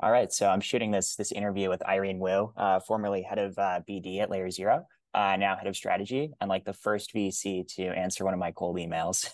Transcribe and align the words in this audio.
All 0.00 0.12
right, 0.12 0.32
so 0.32 0.48
I'm 0.48 0.60
shooting 0.60 0.92
this 0.92 1.16
this 1.16 1.32
interview 1.32 1.68
with 1.68 1.82
Irene 1.84 2.20
Wu, 2.20 2.52
uh, 2.56 2.78
formerly 2.78 3.22
head 3.22 3.38
of 3.38 3.58
uh, 3.58 3.80
BD 3.88 4.20
at 4.20 4.30
Layer 4.30 4.48
Zero, 4.48 4.86
uh, 5.12 5.36
now 5.36 5.56
head 5.56 5.66
of 5.66 5.74
strategy, 5.74 6.30
and 6.40 6.48
like 6.48 6.64
the 6.64 6.72
first 6.72 7.12
VC 7.12 7.66
to 7.74 7.86
answer 7.86 8.24
one 8.24 8.32
of 8.32 8.38
my 8.38 8.52
cold 8.52 8.76
emails. 8.76 9.28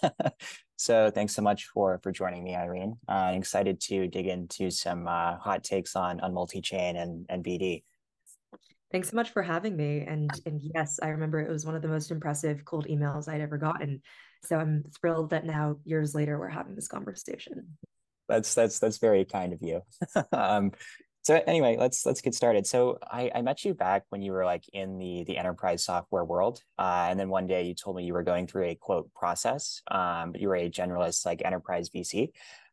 so 0.76 1.10
thanks 1.10 1.34
so 1.34 1.42
much 1.42 1.66
for 1.66 2.00
for 2.02 2.12
joining 2.12 2.42
me, 2.42 2.56
Irene. 2.56 2.96
Uh, 3.06 3.12
I'm 3.12 3.38
excited 3.40 3.78
to 3.82 4.08
dig 4.08 4.26
into 4.26 4.70
some 4.70 5.06
uh, 5.06 5.36
hot 5.36 5.64
takes 5.64 5.96
on 5.96 6.20
on 6.20 6.32
multi 6.32 6.62
chain 6.62 6.96
and 6.96 7.26
and 7.28 7.44
BD. 7.44 7.82
Thanks 8.90 9.10
so 9.10 9.16
much 9.16 9.30
for 9.30 9.42
having 9.42 9.76
me. 9.76 10.02
And 10.08 10.30
and 10.46 10.62
yes, 10.74 10.98
I 11.02 11.08
remember 11.08 11.40
it 11.40 11.50
was 11.50 11.66
one 11.66 11.74
of 11.74 11.82
the 11.82 11.88
most 11.88 12.10
impressive 12.10 12.64
cold 12.64 12.86
emails 12.86 13.28
I'd 13.28 13.42
ever 13.42 13.58
gotten. 13.58 14.00
So 14.44 14.56
I'm 14.58 14.84
thrilled 14.98 15.28
that 15.28 15.44
now 15.44 15.76
years 15.84 16.14
later 16.14 16.38
we're 16.38 16.48
having 16.48 16.74
this 16.74 16.88
conversation 16.88 17.76
that's 18.28 18.54
that's 18.54 18.78
that's 18.78 18.98
very 18.98 19.24
kind 19.24 19.52
of 19.52 19.62
you. 19.62 19.82
um, 20.32 20.72
so 21.24 21.42
anyway, 21.46 21.76
let's 21.78 22.04
let's 22.04 22.20
get 22.20 22.34
started. 22.34 22.66
So 22.66 22.98
I, 23.02 23.30
I 23.34 23.40
met 23.40 23.64
you 23.64 23.72
back 23.72 24.04
when 24.10 24.20
you 24.20 24.32
were 24.32 24.44
like 24.44 24.64
in 24.74 24.98
the 24.98 25.24
the 25.24 25.38
enterprise 25.38 25.82
software 25.82 26.24
world, 26.24 26.60
uh, 26.78 27.06
and 27.08 27.18
then 27.18 27.30
one 27.30 27.46
day 27.46 27.62
you 27.62 27.74
told 27.74 27.96
me 27.96 28.04
you 28.04 28.12
were 28.12 28.22
going 28.22 28.46
through 28.46 28.64
a 28.64 28.74
quote 28.74 29.12
process, 29.14 29.80
um, 29.90 30.32
but 30.32 30.40
you 30.42 30.48
were 30.48 30.56
a 30.56 30.70
generalist 30.70 31.24
like 31.24 31.42
enterprise 31.42 31.88
VC. 31.88 32.32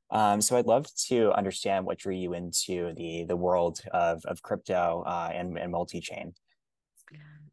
Um, 0.09 0.41
so 0.41 0.57
I'd 0.57 0.65
love 0.65 0.87
to 1.07 1.31
understand 1.31 1.85
what 1.85 1.97
drew 1.97 2.13
you 2.13 2.33
into 2.33 2.93
the 2.95 3.23
the 3.23 3.37
world 3.37 3.79
of 3.93 4.25
of 4.25 4.41
crypto 4.41 5.03
uh, 5.07 5.29
and 5.33 5.57
and 5.57 5.71
multi 5.71 6.01
chain. 6.01 6.33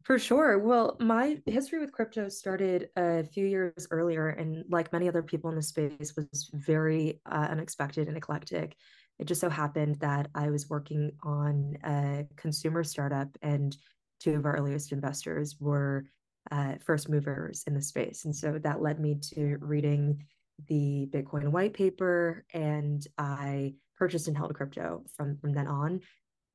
For 0.09 0.17
sure. 0.17 0.57
Well, 0.57 0.97
my 0.99 1.37
history 1.45 1.77
with 1.77 1.91
crypto 1.91 2.29
started 2.29 2.89
a 2.95 3.23
few 3.25 3.45
years 3.45 3.87
earlier, 3.91 4.29
and 4.29 4.65
like 4.67 4.91
many 4.91 5.07
other 5.07 5.21
people 5.21 5.51
in 5.51 5.55
the 5.55 5.61
space, 5.61 6.15
was 6.15 6.49
very 6.51 7.21
uh, 7.27 7.49
unexpected 7.51 8.07
and 8.07 8.17
eclectic. 8.17 8.75
It 9.19 9.25
just 9.25 9.39
so 9.39 9.51
happened 9.51 9.97
that 9.99 10.31
I 10.33 10.49
was 10.49 10.67
working 10.67 11.11
on 11.21 11.77
a 11.83 12.25
consumer 12.37 12.83
startup, 12.83 13.27
and 13.43 13.77
two 14.19 14.33
of 14.33 14.47
our 14.47 14.57
earliest 14.57 14.93
investors 14.93 15.57
were 15.59 16.05
uh, 16.49 16.77
first 16.83 17.07
movers 17.07 17.63
in 17.67 17.75
the 17.75 17.81
space. 17.83 18.25
And 18.25 18.35
so 18.35 18.57
that 18.63 18.81
led 18.81 18.99
me 18.99 19.19
to 19.35 19.57
reading 19.61 20.25
the 20.67 21.07
Bitcoin 21.11 21.49
white 21.49 21.75
paper, 21.75 22.45
and 22.51 23.05
I 23.19 23.75
purchased 23.95 24.27
and 24.27 24.35
held 24.35 24.55
crypto 24.55 25.03
from, 25.15 25.37
from 25.37 25.53
then 25.53 25.67
on. 25.67 26.01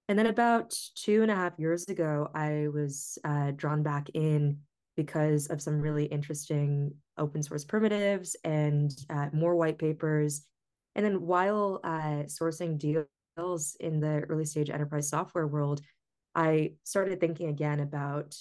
And 0.08 0.18
then 0.18 0.26
about 0.26 0.74
two 0.96 1.22
and 1.22 1.30
a 1.30 1.34
half 1.34 1.58
years 1.58 1.84
ago, 1.88 2.28
I 2.34 2.68
was 2.72 3.18
uh, 3.24 3.52
drawn 3.52 3.82
back 3.82 4.10
in 4.12 4.58
because 4.96 5.46
of 5.48 5.62
some 5.62 5.80
really 5.80 6.04
interesting 6.04 6.94
open 7.18 7.42
source 7.42 7.64
primitives 7.64 8.36
and 8.44 8.94
uh, 9.10 9.28
more 9.32 9.56
white 9.56 9.78
papers. 9.78 10.46
And 10.94 11.04
then 11.04 11.22
while 11.22 11.80
uh, 11.82 12.24
sourcing 12.26 12.78
deals 12.78 13.76
in 13.80 14.00
the 14.00 14.20
early 14.28 14.44
stage 14.44 14.70
enterprise 14.70 15.08
software 15.08 15.46
world, 15.46 15.80
I 16.34 16.72
started 16.84 17.18
thinking 17.18 17.48
again 17.48 17.80
about 17.80 18.36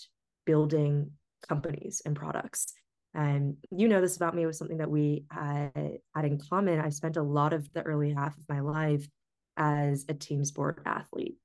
building 0.46 1.12
companies 1.48 2.02
and 2.06 2.16
products. 2.16 2.74
And 3.16 3.58
you 3.72 3.88
know 3.88 4.02
this 4.02 4.16
about 4.16 4.36
me 4.36 4.46
was 4.46 4.58
something 4.58 4.78
that 4.78 4.90
we 4.90 5.26
uh, 5.36 5.70
had 6.16 6.26
in 6.26 6.40
common. 6.40 6.80
I 6.80 6.90
spent 6.90 7.16
a 7.16 7.24
lot 7.24 7.54
of 7.54 7.72
the 7.74 7.84
early 7.84 8.14
half 8.14 8.36
of 8.38 8.50
my 8.50 8.60
life 8.60 9.08
as 9.56 10.06
a 10.10 10.14
team 10.14 10.44
sport 10.44 10.82
athlete. 10.86 11.38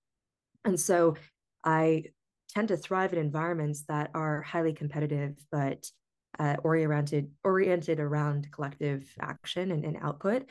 And 0.64 0.78
so 0.78 1.17
I 1.64 2.05
tend 2.48 2.69
to 2.69 2.77
thrive 2.77 3.12
in 3.12 3.19
environments 3.19 3.84
that 3.89 4.11
are 4.14 4.42
highly 4.42 4.73
competitive, 4.73 5.37
but 5.50 5.87
uh, 6.39 6.56
oriented 6.62 7.31
oriented 7.45 8.00
around 8.00 8.48
collective 8.53 9.09
action 9.20 9.73
and, 9.73 9.84
and 9.84 9.97
output. 10.00 10.45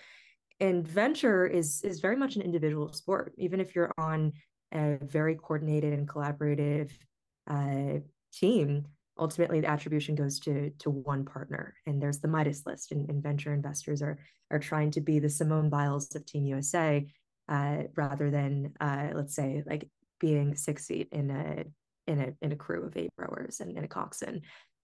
And 0.59 0.87
venture 0.87 1.45
is 1.45 1.81
is 1.83 1.99
very 1.99 2.15
much 2.15 2.35
an 2.35 2.41
individual 2.41 2.91
sport, 2.93 3.33
even 3.37 3.59
if 3.59 3.75
you're 3.75 3.91
on 3.97 4.33
a 4.73 4.97
very 5.01 5.35
coordinated 5.35 5.93
and 5.93 6.07
collaborative 6.07 6.91
uh, 7.47 7.99
team. 8.33 8.85
Ultimately, 9.19 9.61
the 9.61 9.69
attribution 9.69 10.15
goes 10.15 10.39
to 10.41 10.71
to 10.79 10.89
one 10.89 11.25
partner, 11.25 11.75
and 11.85 12.01
there's 12.01 12.19
the 12.19 12.27
Midas 12.27 12.65
list. 12.65 12.91
And, 12.91 13.09
and 13.09 13.21
venture 13.21 13.53
investors 13.53 14.01
are 14.01 14.17
are 14.51 14.59
trying 14.59 14.91
to 14.91 15.01
be 15.01 15.19
the 15.19 15.29
Simone 15.29 15.69
Biles 15.69 16.15
of 16.15 16.25
Team 16.25 16.45
USA, 16.45 17.05
uh, 17.49 17.83
rather 17.95 18.29
than 18.29 18.73
uh, 18.79 19.09
let's 19.13 19.35
say 19.35 19.63
like 19.65 19.89
being 20.19 20.55
six 20.55 20.87
feet 20.87 21.09
in 21.11 21.29
a 21.29 21.65
in 22.09 22.19
a 22.21 22.33
in 22.41 22.51
a 22.51 22.55
crew 22.55 22.85
of 22.85 22.95
eight 22.97 23.11
rowers 23.17 23.59
and 23.59 23.77
in 23.77 23.83
a 23.83 23.87
coxswain. 23.87 24.41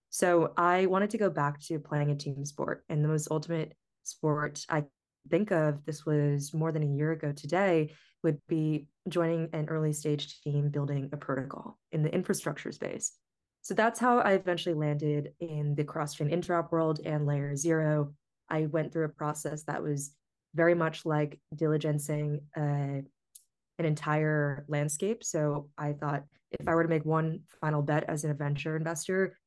So 0.10 0.54
I 0.58 0.86
wanted 0.86 1.10
to 1.12 1.18
go 1.18 1.30
back 1.30 1.60
to 1.62 1.80
playing 1.80 2.12
a 2.12 2.16
team 2.16 2.46
sport, 2.46 2.84
and 2.90 3.04
the 3.04 3.10
most 3.10 3.30
ultimate 3.32 3.74
sport 4.04 4.66
I 4.70 4.84
think 5.30 5.52
of 5.52 5.86
this 5.86 6.06
was 6.06 6.54
more 6.54 6.72
than 6.72 6.84
a 6.84 6.96
year 6.98 7.12
ago 7.12 7.32
today 7.32 7.94
would 8.24 8.40
be 8.48 8.88
joining 9.10 9.50
an 9.54 9.68
early 9.70 9.94
stage 9.94 10.42
team 10.42 10.70
building 10.70 11.10
a 11.12 11.18
protocol 11.18 11.80
in 11.92 12.04
the 12.04 12.14
infrastructure 12.14 12.72
space. 12.72 13.14
So 13.62 13.74
that's 13.74 14.00
how 14.00 14.20
I 14.20 14.34
eventually 14.34 14.76
landed 14.76 15.32
in 15.40 15.76
the 15.76 15.86
cross-chain 15.86 16.30
interop 16.30 16.72
world 16.72 17.00
and 17.06 17.26
layer 17.26 17.56
zero. 17.56 18.14
I 18.50 18.66
went 18.66 18.92
through 18.92 19.06
a 19.06 19.10
process 19.10 19.64
that 19.64 19.82
was 19.82 20.14
very 20.54 20.76
much 20.76 21.06
like 21.06 21.40
diligencing 21.56 22.42
a 22.58 23.04
an 23.80 23.86
entire 23.86 24.66
landscape. 24.68 25.24
So 25.24 25.70
I 25.78 25.94
thought 25.94 26.24
if 26.60 26.68
I 26.68 26.76
were 26.76 26.84
to 26.84 26.90
make 26.90 27.06
one 27.06 27.42
final 27.62 27.82
bet 27.82 28.06
as 28.08 28.24
an 28.24 28.36
venture 28.38 28.76
investor 28.76 29.38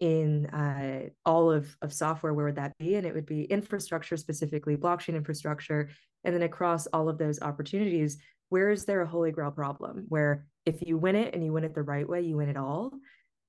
in 0.00 0.46
uh, 0.46 1.08
all 1.24 1.50
of, 1.50 1.74
of 1.80 1.92
software, 1.92 2.34
where 2.34 2.46
would 2.46 2.56
that 2.56 2.76
be? 2.78 2.96
And 2.96 3.06
it 3.06 3.14
would 3.14 3.26
be 3.26 3.44
infrastructure, 3.44 4.16
specifically 4.16 4.76
blockchain 4.76 5.14
infrastructure. 5.14 5.88
And 6.24 6.34
then 6.34 6.42
across 6.42 6.86
all 6.88 7.08
of 7.08 7.18
those 7.18 7.40
opportunities, 7.40 8.18
where 8.48 8.70
is 8.70 8.84
there 8.84 9.00
a 9.00 9.06
holy 9.06 9.30
grail 9.30 9.50
problem 9.50 10.06
where 10.08 10.46
if 10.64 10.82
you 10.86 10.98
win 10.98 11.16
it 11.16 11.34
and 11.34 11.44
you 11.44 11.52
win 11.52 11.64
it 11.64 11.74
the 11.74 11.82
right 11.82 12.08
way, 12.08 12.20
you 12.22 12.36
win 12.36 12.48
it 12.48 12.56
all. 12.56 12.92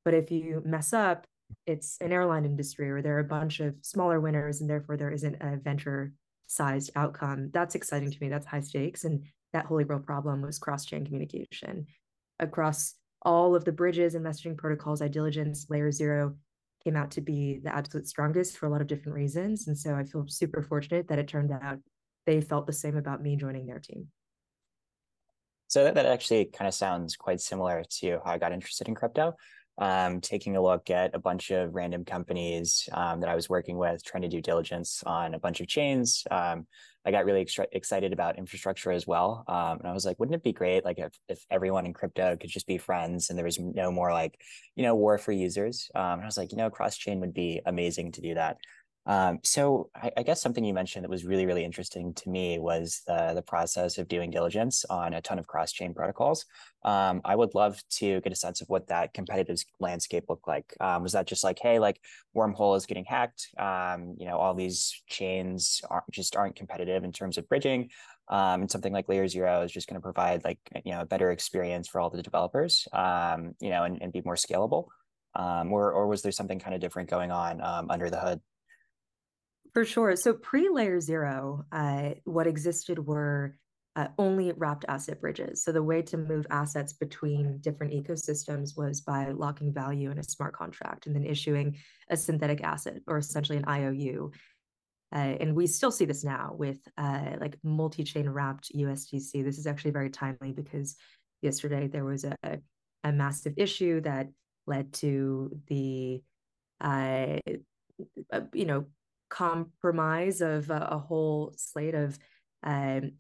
But 0.06 0.14
if 0.14 0.32
you 0.32 0.62
mess 0.66 0.94
up, 0.94 1.26
it's 1.66 1.98
an 2.02 2.12
airline 2.12 2.46
industry 2.46 2.90
or 2.90 3.02
there 3.02 3.18
are 3.18 3.22
a 3.22 3.26
bunch 3.26 3.60
of 3.60 3.76
smaller 3.82 4.20
winners 4.20 4.62
and 4.62 4.70
therefore 4.70 4.98
there 4.98 5.12
isn't 5.12 5.38
a 5.42 5.58
venture 5.58 6.14
sized 6.48 6.92
outcome. 6.96 7.50
That's 7.54 7.76
exciting 7.76 8.12
to 8.12 8.18
me. 8.22 8.30
That's 8.30 8.46
high 8.46 8.62
stakes. 8.62 9.04
And 9.04 9.24
that 9.58 9.66
holy 9.66 9.84
grail 9.84 10.00
problem 10.00 10.44
was 10.44 10.60
cross-chain 10.60 11.04
communication. 11.04 11.88
Across 12.40 12.94
all 13.24 13.56
of 13.56 13.66
the 13.66 13.72
bridges 13.72 14.14
and 14.14 14.24
messaging 14.24 14.56
protocols 14.56 15.02
i 15.02 15.08
diligence 15.08 15.66
layer 15.70 15.92
zero 15.92 16.36
came 16.84 16.96
out 16.96 17.10
to 17.10 17.22
be 17.22 17.60
the 17.64 17.74
absolute 17.74 18.08
strongest 18.08 18.56
for 18.56 18.68
a 18.68 18.70
lot 18.70 18.82
of 18.82 18.88
different 18.88 19.16
reasons. 19.16 19.68
And 19.68 19.76
so 19.76 19.96
i 19.96 20.04
feel 20.04 20.26
super 20.28 20.62
fortunate 20.62 21.08
that 21.08 21.18
it 21.18 21.28
turned 21.28 21.52
out 21.52 21.80
they 22.28 22.40
felt 22.40 22.68
the 22.68 22.74
same 22.74 22.98
about 22.98 23.24
me 23.24 23.36
joining 23.36 23.66
their 23.66 23.80
team. 23.80 24.10
So 25.70 25.84
that, 25.84 25.96
that 25.96 26.06
actually 26.06 26.46
kind 26.46 26.68
of 26.68 26.74
sounds 26.76 27.16
quite 27.16 27.42
similar 27.42 27.84
to 28.00 28.20
how 28.24 28.32
i 28.34 28.38
got 28.38 28.52
interested 28.52 28.88
in 28.88 28.94
crypto. 28.94 29.34
Um, 29.80 30.22
taking 30.22 30.56
a 30.56 30.62
look 30.62 30.90
at 30.90 31.14
a 31.14 31.20
bunch 31.20 31.52
of 31.52 31.76
random 31.76 32.04
companies 32.04 32.90
um, 32.94 33.20
that 33.20 33.30
I 33.30 33.36
was 33.36 33.48
working 33.48 33.78
with, 33.78 34.04
trying 34.04 34.24
to 34.24 34.28
do 34.28 34.42
diligence 34.42 35.04
on 35.06 35.36
a 35.36 35.40
bunch 35.40 35.62
of 35.62 35.68
chains. 35.68 36.24
Um, 36.32 36.66
I 37.08 37.12
got 37.12 37.24
really 37.24 37.48
excited 37.72 38.12
about 38.12 38.38
infrastructure 38.38 38.92
as 38.92 39.08
well. 39.08 39.46
Um, 39.48 39.80
and 39.80 39.88
I 39.88 39.94
was 39.94 40.06
like, 40.06 40.20
wouldn't 40.20 40.36
it 40.36 40.44
be 40.44 40.52
great, 40.52 40.84
like 40.84 41.00
if, 41.00 41.14
if 41.30 41.40
everyone 41.50 41.86
in 41.86 41.94
crypto 41.94 42.36
could 42.36 42.50
just 42.50 42.68
be 42.68 42.78
friends 42.78 43.30
and 43.30 43.38
there 43.38 43.46
was 43.46 43.58
no 43.58 43.94
more 43.94 44.12
like, 44.12 44.38
you 44.76 44.84
know, 44.84 44.94
war 44.94 45.18
for 45.18 45.32
users. 45.32 45.90
Um, 45.96 46.16
and 46.16 46.24
I 46.24 46.26
was 46.26 46.38
like, 46.38 46.52
you 46.52 46.58
know, 46.58 46.70
cross 46.70 46.98
chain 46.98 47.22
would 47.22 47.34
be 47.34 47.62
amazing 47.66 48.12
to 48.12 48.22
do 48.22 48.34
that. 48.34 48.58
Um, 49.08 49.40
so 49.42 49.90
I, 49.96 50.12
I, 50.18 50.24
guess 50.24 50.42
something 50.42 50.66
you 50.66 50.74
mentioned 50.74 51.06
that 51.06 51.10
was 51.10 51.24
really, 51.24 51.46
really 51.46 51.64
interesting 51.64 52.14
to 52.16 52.30
me 52.30 52.60
was 52.60 53.04
the, 53.08 53.32
the 53.34 53.42
process 53.42 53.98
of 53.98 54.10
doing 54.10 54.32
diligence 54.32 54.84
on 54.90 55.14
a 55.14 55.22
ton 55.22 55.40
of 55.40 55.48
cross-chain 55.48 55.94
protocols. 55.94 56.46
Um, 56.84 57.22
I 57.24 57.34
would 57.34 57.56
love 57.56 57.82
to 57.92 58.20
get 58.20 58.34
a 58.34 58.36
sense 58.36 58.60
of 58.60 58.68
what 58.68 58.88
that 58.88 59.14
competitive 59.14 59.60
landscape 59.80 60.26
looked 60.28 60.46
like. 60.46 60.76
Um, 60.82 61.04
was 61.04 61.14
that 61.14 61.26
just 61.26 61.42
like, 61.42 61.58
hey, 61.62 61.80
like 61.80 62.02
Wormhole 62.36 62.76
is 62.76 62.86
getting 62.86 63.06
hacked? 63.06 63.48
Um, 63.58 64.16
you 64.20 64.26
know, 64.28 64.38
all 64.38 64.54
these 64.54 65.02
chains 65.08 65.82
aren't 65.90 66.12
just 66.12 66.36
aren't 66.36 66.58
competitive 66.58 67.06
in 67.06 67.14
terms 67.14 67.38
of 67.38 67.48
bridging. 67.48 67.90
Um, 68.28 68.62
and 68.62 68.72
something 68.72 68.92
like 68.92 69.08
Layer 69.08 69.30
Zero 69.30 69.62
is 69.62 69.72
just 69.72 69.88
going 69.88 69.96
to 69.96 70.04
provide 70.04 70.44
like 70.44 70.60
you 70.84 70.92
know 70.92 71.00
a 71.00 71.06
better 71.06 71.32
experience 71.32 71.88
for 71.88 72.02
all 72.02 72.10
the 72.10 72.22
developers. 72.22 72.86
Um, 72.92 73.56
you 73.62 73.70
know, 73.70 73.86
and, 73.86 74.02
and 74.02 74.12
be 74.12 74.22
more 74.26 74.36
scalable. 74.36 74.88
or 75.34 75.94
or 75.94 76.08
was 76.08 76.24
there 76.24 76.34
something 76.34 76.60
kind 76.60 76.76
of 76.76 76.82
different 76.82 77.10
going 77.10 77.32
on 77.32 77.62
under 77.90 78.10
the 78.10 78.20
hood? 78.20 78.42
For 79.78 79.86
sure. 79.86 80.16
So 80.16 80.34
pre 80.34 80.70
layer 80.70 81.00
zero, 81.00 81.64
uh, 81.72 82.16
what 82.24 82.48
existed 82.48 82.98
were 82.98 83.60
uh, 83.96 84.08
only 84.18 84.52
wrapped 84.54 84.86
asset 84.88 85.22
bridges. 85.22 85.64
So 85.64 85.72
the 85.72 85.84
way 85.84 86.02
to 86.02 86.18
move 86.18 86.48
assets 86.50 86.94
between 86.94 87.60
different 87.60 87.94
ecosystems 87.94 88.76
was 88.76 89.02
by 89.02 89.30
locking 89.30 89.72
value 89.72 90.10
in 90.10 90.18
a 90.18 90.24
smart 90.24 90.56
contract 90.56 91.06
and 91.06 91.16
then 91.16 91.24
issuing 91.24 91.78
a 92.10 92.18
synthetic 92.18 92.64
asset 92.64 93.02
or 93.06 93.20
essentially 93.20 93.60
an 93.60 93.66
IOU. 93.70 94.32
Uh, 95.14 95.38
and 95.42 95.56
we 95.56 95.68
still 95.68 95.92
see 95.92 96.06
this 96.06 96.24
now 96.24 96.56
with 96.58 96.80
uh, 96.98 97.36
like 97.40 97.60
multi-chain 97.62 98.28
wrapped 98.28 98.72
USDC. 98.76 99.44
This 99.44 99.60
is 99.60 99.68
actually 99.68 99.92
very 99.92 100.10
timely 100.10 100.54
because 100.54 100.96
yesterday 101.44 101.86
there 101.88 102.04
was 102.04 102.24
a, 102.24 102.36
a 103.04 103.12
massive 103.12 103.54
issue 103.58 104.02
that 104.02 104.30
led 104.66 104.92
to 104.94 105.56
the 105.68 106.24
uh, 106.82 107.38
uh 108.32 108.42
you 108.54 108.66
know 108.66 108.86
compromise 109.30 110.42
of 110.42 110.70
a, 110.70 110.88
a 110.92 110.98
whole 110.98 111.54
slate 111.58 111.96
of 111.96 112.18
um, 112.64 113.12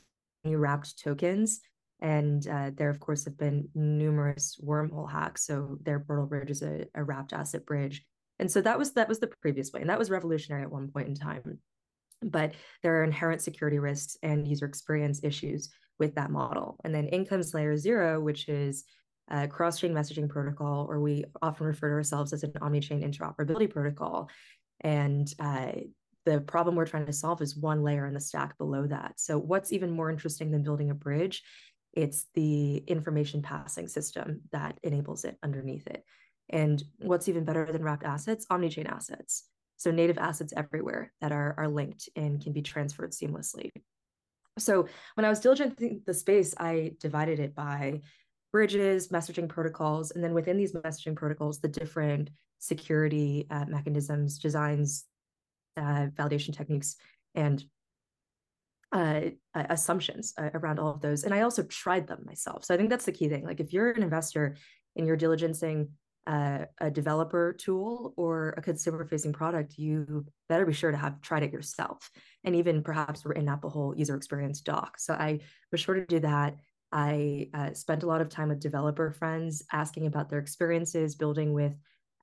wrapped 0.44 1.00
tokens 1.00 1.62
And 2.00 2.48
uh, 2.48 2.71
there, 2.75 2.89
of 2.89 3.00
course, 3.00 3.25
have 3.25 3.38
been 3.38 3.69
numerous 3.74 4.59
wormhole 4.63 5.09
hacks. 5.09 5.45
So 5.45 5.77
their 5.81 6.00
portal 6.00 6.27
bridge 6.27 6.51
is 6.51 6.62
a, 6.62 6.86
a 6.94 7.04
wrapped 7.04 7.33
asset 7.33 7.65
bridge. 7.65 8.04
And 8.39 8.51
so 8.51 8.62
that 8.62 8.77
was 8.77 8.94
that 8.94 9.09
was 9.09 9.19
the 9.19 9.31
previous 9.42 9.71
way. 9.74 9.81
And 9.81 9.89
that 9.89 9.98
was 9.98 10.12
revolutionary 10.12 10.62
at 10.62 10.71
one 10.71 10.89
point 10.89 11.07
in 11.07 11.15
time. 11.15 11.59
But 12.21 12.53
there 12.83 13.00
are 13.00 13.03
inherent 13.03 13.42
security 13.42 13.80
risks 13.80 14.18
and 14.21 14.48
user 14.48 14.65
experience 14.65 15.21
issues 15.24 15.69
with 16.00 16.15
that 16.15 16.30
model. 16.30 16.77
And 16.83 16.94
then 16.94 17.07
in 17.07 17.25
comes 17.25 17.53
layer 17.53 17.75
zero, 17.77 18.19
which 18.19 18.48
is 18.48 18.86
a 19.30 19.48
cross-chain 19.48 19.94
messaging 19.94 20.30
protocol, 20.30 20.86
or 20.89 21.00
we 21.00 21.25
often 21.42 21.65
refer 21.65 21.89
to 21.89 21.95
ourselves 21.95 22.31
as 22.31 22.44
an 22.44 22.53
omni-chain 22.62 23.01
interoperability 23.01 23.69
protocol. 23.69 24.30
And 24.81 25.27
uh, 25.39 25.71
the 26.27 26.41
problem 26.41 26.75
we're 26.75 26.85
trying 26.85 27.06
to 27.06 27.13
solve 27.13 27.41
is 27.41 27.56
one 27.56 27.83
layer 27.83 28.06
in 28.06 28.13
the 28.13 28.19
stack 28.19 28.57
below 28.57 28.85
that. 28.85 29.13
So 29.15 29.38
what's 29.38 29.71
even 29.71 29.91
more 29.91 30.09
interesting 30.09 30.51
than 30.51 30.62
building 30.62 30.89
a 30.89 30.94
bridge? 30.94 31.41
It's 31.94 32.25
the 32.33 32.83
information 32.85 33.41
passing 33.41 33.88
system 33.88 34.41
that 34.51 34.77
enables 34.83 35.24
it 35.24 35.38
underneath 35.41 35.88
it. 35.88 36.03
And 36.50 36.83
what's 37.00 37.29
even 37.29 37.45
better 37.45 37.71
than 37.71 37.81
wrapped 37.81 38.03
assets? 38.03 38.45
Omni-chain 38.50 38.88
assets. 38.88 39.45
So 39.77 39.89
native 39.89 40.18
assets 40.18 40.51
everywhere 40.57 41.13
that 41.21 41.31
are, 41.31 41.56
are 41.57 41.69
linked 41.69 42.09
and 42.18 42.44
can 42.44 42.51
be 42.51 42.62
transferred 42.62 43.12
seamlessly. 43.12 43.71
So 44.59 44.88
when 45.15 45.24
I 45.24 45.29
was 45.29 45.39
diligencing 45.39 46.03
the 46.03 46.13
space, 46.13 46.53
I 46.59 46.91
divided 47.00 47.39
it 47.39 47.56
by 47.56 48.01
bridges, 48.51 49.07
messaging 49.07 49.47
protocols, 49.47 50.12
and 50.12 50.21
then 50.21 50.33
within 50.33 50.57
these 50.57 50.74
messaging 50.74 51.15
protocols, 51.15 51.62
the 51.62 51.69
different 51.69 52.31
security 52.59 53.47
uh, 53.50 53.65
mechanisms, 53.65 54.39
designs, 54.39 55.06
uh, 55.77 56.07
validation 56.18 56.56
techniques, 56.56 56.95
and 57.35 57.63
uh, 58.91 59.21
assumptions 59.53 60.33
uh, 60.38 60.50
around 60.53 60.79
all 60.79 60.91
of 60.91 61.01
those. 61.01 61.24
And 61.24 61.33
I 61.33 61.41
also 61.41 61.63
tried 61.63 62.07
them 62.07 62.24
myself. 62.25 62.63
So 62.63 62.74
I 62.74 62.77
think 62.77 62.89
that's 62.89 63.06
the 63.06 63.12
key 63.12 63.29
thing. 63.29 63.45
Like 63.45 63.59
if 63.59 63.74
you're 63.74 63.91
an 63.91 64.03
investor 64.03 64.56
and 64.95 65.06
you're 65.06 65.18
diligencing 65.18 65.89
uh, 66.25 66.65
a 66.79 66.91
developer 66.91 67.53
tool 67.53 68.13
or 68.18 68.53
a 68.57 68.62
consumer 68.62 69.06
facing 69.06 69.33
product, 69.33 69.77
you 69.77 70.25
better 70.50 70.65
be 70.65 70.74
sure 70.74 70.91
to 70.91 70.97
have 70.97 71.21
tried 71.21 71.44
it 71.44 71.53
yourself 71.53 72.09
and 72.44 72.56
even 72.56 72.83
perhaps 72.83 73.25
written 73.25 73.50
up 73.50 73.63
a 73.63 73.69
whole 73.69 73.95
user 73.95 74.15
experience 74.15 74.62
doc. 74.62 75.00
So 75.00 75.13
I 75.13 75.39
was 75.71 75.81
sure 75.81 75.95
to 75.95 76.06
do 76.06 76.19
that. 76.19 76.56
I 76.91 77.50
uh, 77.53 77.74
spent 77.74 78.03
a 78.03 78.07
lot 78.07 78.21
of 78.21 78.29
time 78.29 78.50
with 78.50 78.59
developer 78.59 79.12
friends 79.12 79.63
asking 79.71 80.07
about 80.07 80.29
their 80.29 80.39
experiences 80.39 81.15
building 81.15 81.53
with 81.53 81.75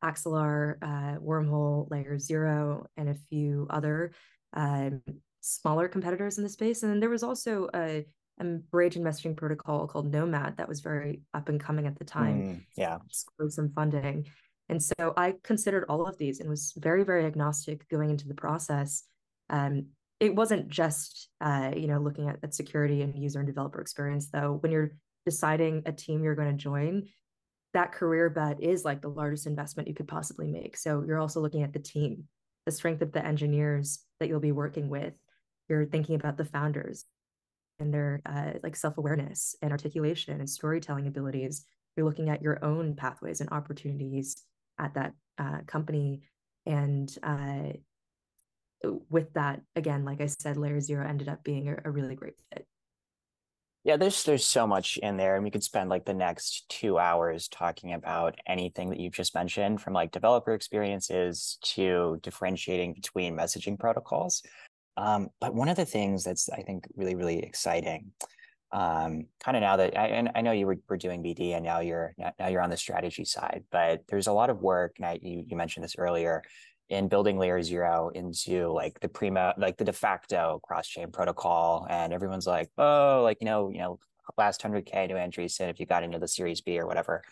Axelar, 0.05 0.77
uh, 0.83 1.19
Wormhole, 1.19 1.91
Layer 1.91 2.19
Zero, 2.19 2.87
and 2.97 3.09
a 3.09 3.15
few 3.31 3.67
other 3.71 4.13
um, 4.53 5.03
smaller 5.41 5.89
competitors 5.89 6.39
in 6.39 6.45
the 6.45 6.51
space. 6.51 6.83
And 6.83 6.93
then 6.93 7.01
there 7.01 7.11
was 7.11 7.23
also 7.23 7.69
a, 7.75 8.07
a 8.41 8.45
bridge 8.45 8.97
and 8.97 9.05
messaging 9.05 9.37
protocol 9.37 9.87
called 9.87 10.13
Nomad 10.13 10.59
that 10.59 10.69
was 10.69 10.81
very 10.81 11.23
up 11.33 11.49
and 11.49 11.59
coming 11.59 11.87
at 11.87 11.99
the 11.99 12.05
time. 12.05 12.43
Mm, 12.43 12.61
yeah. 12.77 12.99
Scored 13.11 13.53
some 13.53 13.71
funding. 13.71 14.27
And 14.69 14.83
so 14.83 15.13
I 15.17 15.35
considered 15.43 15.87
all 15.89 16.07
of 16.07 16.19
these 16.19 16.41
and 16.41 16.49
was 16.49 16.73
very, 16.77 17.05
very 17.05 17.27
agnostic 17.27 17.89
going 17.89 18.11
into 18.11 18.29
the 18.29 18.35
process. 18.35 19.05
Um, 19.51 19.87
it 20.21 20.35
wasn't 20.35 20.69
just 20.69 21.29
uh, 21.41 21.73
you 21.77 21.87
know 21.87 21.99
looking 21.99 22.29
at, 22.29 22.39
at 22.43 22.55
security 22.55 23.03
and 23.03 23.17
user 23.17 23.41
and 23.41 23.47
developer 23.47 23.81
experience 23.81 24.29
though 24.31 24.59
when 24.61 24.73
you're 24.73 24.93
deciding 25.27 25.83
a 25.87 25.93
team 25.93 26.23
you're 26.23 26.35
going 26.35 26.51
to 26.51 26.63
join 26.63 27.03
that 27.75 27.93
career 27.93 28.31
bet 28.31 28.63
is 28.63 28.85
like 28.85 29.03
the 29.03 29.09
largest 29.09 29.47
investment 29.47 29.89
you 29.89 29.95
could 29.95 30.09
possibly 30.09 30.47
make. 30.47 30.77
So 30.77 31.05
you're 31.07 31.21
also 31.21 31.41
looking 31.41 31.63
at 31.63 31.73
the 31.73 31.79
team 31.79 32.25
the 32.67 32.73
strength 32.73 33.03
of 33.03 33.13
the 33.13 33.25
engineers 33.25 34.05
that 34.19 34.29
you'll 34.29 34.41
be 34.41 34.53
working 34.53 34.89
with. 34.89 35.13
You're 35.69 35.87
thinking 35.87 36.15
about 36.15 36.37
the 36.37 36.45
founders 36.45 37.05
and 37.79 37.93
their 37.93 38.23
uh, 38.25 38.53
like 38.63 38.77
self-awareness 38.77 39.57
and 39.61 39.73
articulation 39.73 40.41
and 40.41 40.49
storytelling 40.49 41.07
abilities. 41.07 41.65
You're 41.97 42.07
looking 42.07 42.31
at 42.31 42.43
your 42.43 42.65
own 42.65 42.95
pathways 42.97 43.41
and 43.41 43.51
opportunities 43.51 44.37
at 44.79 44.95
that 44.95 45.13
uh, 45.39 45.59
company. 45.67 46.23
And 46.67 47.15
uh, 47.23 47.75
with 49.11 49.33
that, 49.35 49.61
again, 49.77 50.05
like 50.05 50.21
I 50.21 50.27
said, 50.27 50.57
layer 50.57 50.81
zero 50.81 51.07
ended 51.07 51.29
up 51.29 51.45
being 51.45 51.69
a, 51.69 51.77
a 51.85 51.91
really 51.91 52.15
great 52.15 52.35
fit. 52.53 52.67
Yeah, 53.85 53.99
there's 53.99 54.25
there's 54.25 54.47
so 54.47 54.67
much 54.67 54.97
in 54.97 55.19
there, 55.19 55.35
and 55.35 55.45
we 55.45 55.51
could 55.51 55.63
spend 55.63 55.91
like 55.91 56.07
the 56.07 56.15
next 56.15 56.67
two 56.71 56.99
hours 56.99 57.49
talking 57.49 57.93
about 57.93 58.35
anything 58.47 58.89
that 58.89 58.99
you've 58.99 59.13
just 59.13 59.35
mentioned, 59.35 59.83
from 59.83 59.93
like 59.93 60.11
developer 60.11 60.55
experiences 60.55 61.59
to 61.65 62.19
differentiating 62.23 62.95
between 62.95 63.37
messaging 63.37 63.79
protocols. 63.79 64.43
Um, 64.97 65.29
but 65.39 65.55
one 65.55 65.69
of 65.69 65.77
the 65.77 65.85
things 65.85 66.25
that's 66.25 66.49
I 66.49 66.63
think 66.63 66.87
really 66.97 67.15
really 67.15 67.41
exciting, 67.41 68.13
um, 68.73 69.27
kind 69.39 69.55
of 69.57 69.61
now 69.61 69.77
that 69.77 69.99
I, 69.99 70.07
and 70.09 70.31
I 70.35 70.41
know 70.41 70.53
you 70.53 70.67
were, 70.67 70.79
were 70.89 70.97
doing 70.97 71.23
BD 71.23 71.53
and 71.55 71.63
now 71.65 71.81
you're 71.81 72.15
now 72.39 72.49
you're 72.49 72.63
on 72.63 72.71
the 72.71 72.79
strategy 72.79 73.27
side, 73.27 73.65
but 73.71 74.01
there's 74.09 74.29
a 74.29 74.33
lot 74.33 74.49
of 74.49 74.63
work. 74.63 74.95
And 74.97 75.05
I, 75.07 75.19
you 75.21 75.45
you 75.47 75.57
mentioned 75.59 75.85
this 75.85 75.97
earlier 75.99 76.43
in 76.91 77.09
building 77.09 77.39
layer 77.39 77.63
zero 77.63 78.11
into 78.15 78.69
like 78.69 79.01
the 79.01 79.09
prima 79.09 79.55
like 79.57 79.77
the 79.79 79.85
de 79.85 79.93
facto 79.93 80.61
cross-chain 80.63 81.11
protocol 81.11 81.87
and 81.89 82.13
everyone's 82.13 82.47
like 82.47 82.69
oh 82.77 83.23
like 83.23 83.39
you 83.41 83.47
know 83.47 83.71
you 83.71 83.79
know 83.79 83.99
last 84.37 84.63
100k 84.63 85.09
new 85.09 85.17
entries 85.17 85.59
and 85.61 85.71
if 85.71 85.79
you 85.79 85.87
got 85.87 86.03
into 86.03 86.19
the 86.19 86.29
series 86.29 86.61
b 86.61 86.79
or 86.79 86.87
whatever. 86.87 87.23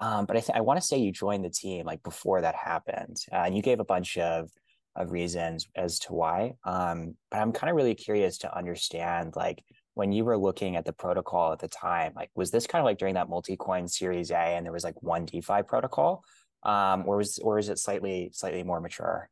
Um, 0.00 0.24
but 0.24 0.36
i 0.36 0.40
th- 0.40 0.56
i 0.56 0.60
want 0.60 0.80
to 0.80 0.86
say 0.86 0.98
you 0.98 1.12
joined 1.12 1.44
the 1.44 1.50
team 1.50 1.84
like 1.84 2.02
before 2.02 2.40
that 2.40 2.54
happened 2.54 3.18
uh, 3.32 3.42
and 3.44 3.54
you 3.54 3.62
gave 3.62 3.80
a 3.80 3.84
bunch 3.84 4.16
of 4.16 4.50
of 4.96 5.12
reasons 5.12 5.68
as 5.76 5.98
to 6.00 6.12
why 6.14 6.54
um, 6.64 7.14
but 7.30 7.38
i'm 7.38 7.52
kind 7.52 7.70
of 7.70 7.76
really 7.76 7.94
curious 7.94 8.38
to 8.38 8.56
understand 8.56 9.34
like 9.36 9.62
when 9.94 10.10
you 10.10 10.24
were 10.24 10.38
looking 10.38 10.76
at 10.76 10.86
the 10.86 10.92
protocol 10.92 11.52
at 11.52 11.58
the 11.58 11.68
time 11.68 12.12
like 12.16 12.30
was 12.34 12.50
this 12.50 12.66
kind 12.66 12.80
of 12.80 12.86
like 12.86 12.96
during 12.96 13.14
that 13.14 13.28
multi-coin 13.28 13.86
series 13.86 14.30
a 14.30 14.36
and 14.36 14.64
there 14.64 14.72
was 14.72 14.84
like 14.84 15.00
one 15.02 15.26
defi 15.26 15.62
protocol 15.66 16.24
um, 16.62 17.04
or 17.06 17.16
was 17.18 17.38
or 17.38 17.58
is 17.58 17.68
it 17.68 17.78
slightly 17.78 18.30
slightly 18.32 18.62
more 18.62 18.80
mature? 18.80 19.28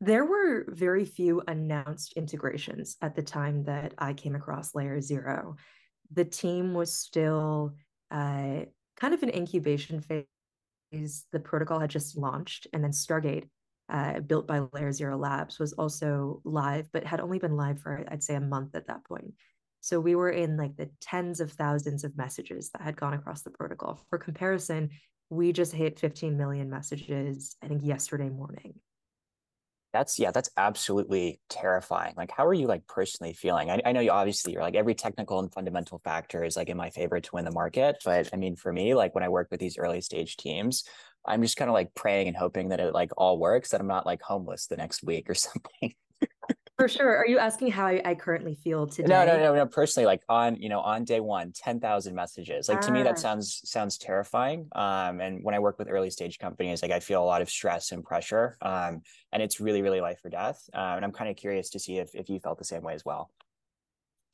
There 0.00 0.24
were 0.24 0.64
very 0.68 1.04
few 1.04 1.42
announced 1.48 2.12
integrations 2.16 2.96
at 3.02 3.16
the 3.16 3.22
time 3.22 3.64
that 3.64 3.94
I 3.98 4.12
came 4.12 4.36
across 4.36 4.74
Layer 4.74 5.00
Zero. 5.00 5.56
The 6.12 6.24
team 6.24 6.72
was 6.72 6.94
still 6.94 7.74
uh, 8.10 8.60
kind 8.96 9.14
of 9.14 9.22
an 9.22 9.30
incubation 9.30 10.00
phase. 10.00 11.26
The 11.32 11.40
protocol 11.40 11.80
had 11.80 11.90
just 11.90 12.16
launched, 12.16 12.68
and 12.72 12.82
then 12.82 12.92
Stargate, 12.92 13.48
uh, 13.88 14.20
built 14.20 14.46
by 14.46 14.60
Layer 14.72 14.92
Zero 14.92 15.16
Labs, 15.18 15.58
was 15.58 15.72
also 15.72 16.40
live, 16.44 16.86
but 16.92 17.04
had 17.04 17.20
only 17.20 17.40
been 17.40 17.56
live 17.56 17.80
for 17.80 18.04
I'd 18.08 18.22
say 18.22 18.36
a 18.36 18.40
month 18.40 18.76
at 18.76 18.86
that 18.86 19.04
point. 19.04 19.34
So 19.80 20.00
we 20.00 20.14
were 20.14 20.30
in 20.30 20.56
like 20.56 20.76
the 20.76 20.90
tens 21.00 21.40
of 21.40 21.52
thousands 21.52 22.04
of 22.04 22.16
messages 22.16 22.70
that 22.70 22.82
had 22.82 22.96
gone 22.96 23.14
across 23.14 23.42
the 23.42 23.50
protocol. 23.50 24.04
For 24.10 24.18
comparison, 24.18 24.90
we 25.30 25.52
just 25.52 25.72
hit 25.72 25.98
15 25.98 26.36
million 26.36 26.70
messages 26.70 27.56
i 27.62 27.68
think 27.68 27.84
yesterday 27.84 28.28
morning. 28.28 28.74
That's 29.92 30.18
yeah 30.18 30.32
that's 30.32 30.50
absolutely 30.56 31.40
terrifying. 31.48 32.12
Like 32.16 32.30
how 32.30 32.46
are 32.46 32.54
you 32.54 32.66
like 32.66 32.86
personally 32.86 33.32
feeling? 33.32 33.70
I, 33.70 33.80
I 33.86 33.92
know 33.92 34.00
you 34.00 34.10
obviously 34.10 34.52
you're 34.52 34.62
like 34.62 34.76
every 34.76 34.94
technical 34.94 35.38
and 35.40 35.52
fundamental 35.52 35.98
factor 36.04 36.44
is 36.44 36.56
like 36.56 36.68
in 36.68 36.76
my 36.76 36.90
favor 36.90 37.20
to 37.20 37.30
win 37.32 37.46
the 37.46 37.50
market 37.50 37.96
but 38.04 38.28
i 38.32 38.36
mean 38.36 38.54
for 38.54 38.72
me 38.72 38.94
like 38.94 39.14
when 39.14 39.24
i 39.24 39.28
work 39.28 39.48
with 39.50 39.60
these 39.60 39.78
early 39.78 40.00
stage 40.00 40.36
teams 40.36 40.84
i'm 41.26 41.42
just 41.42 41.56
kind 41.56 41.70
of 41.70 41.74
like 41.74 41.94
praying 41.94 42.28
and 42.28 42.36
hoping 42.36 42.68
that 42.68 42.80
it 42.80 42.92
like 42.92 43.10
all 43.16 43.38
works 43.38 43.70
that 43.70 43.80
i'm 43.80 43.86
not 43.86 44.06
like 44.06 44.20
homeless 44.22 44.66
the 44.66 44.76
next 44.76 45.02
week 45.02 45.28
or 45.30 45.34
something 45.48 45.94
for 46.78 46.88
sure. 46.88 47.16
Are 47.16 47.26
you 47.26 47.38
asking 47.38 47.72
how 47.72 47.86
I, 47.86 48.00
I, 48.04 48.14
currently 48.14 48.54
feel 48.54 48.86
today? 48.86 49.08
No, 49.08 49.26
no, 49.26 49.36
no, 49.36 49.54
no. 49.54 49.66
Personally, 49.66 50.06
like 50.06 50.22
on 50.28 50.56
you 50.56 50.68
know 50.68 50.80
on 50.80 51.04
day 51.04 51.18
one, 51.18 51.52
ten 51.52 51.80
thousand 51.80 52.14
messages. 52.14 52.68
Like 52.68 52.78
ah. 52.78 52.82
to 52.82 52.92
me, 52.92 53.02
that 53.02 53.16
ah. 53.16 53.20
sounds 53.20 53.60
sounds 53.64 53.98
terrifying. 53.98 54.68
Um, 54.72 55.20
and 55.20 55.42
when 55.42 55.54
I 55.54 55.58
work 55.58 55.78
with 55.78 55.88
early 55.90 56.10
stage 56.10 56.38
companies, 56.38 56.80
like 56.80 56.92
I 56.92 57.00
feel 57.00 57.22
a 57.22 57.26
lot 57.26 57.42
of 57.42 57.50
stress 57.50 57.90
and 57.90 58.04
pressure. 58.04 58.56
Um, 58.62 59.02
and 59.32 59.42
it's 59.42 59.60
really 59.60 59.82
really 59.82 60.00
life 60.00 60.20
or 60.24 60.30
death. 60.30 60.62
Uh, 60.72 60.94
and 60.96 61.04
I'm 61.04 61.12
kind 61.12 61.28
of 61.28 61.36
curious 61.36 61.70
to 61.70 61.80
see 61.80 61.98
if 61.98 62.14
if 62.14 62.30
you 62.30 62.38
felt 62.38 62.58
the 62.58 62.64
same 62.64 62.82
way 62.82 62.94
as 62.94 63.04
well. 63.04 63.30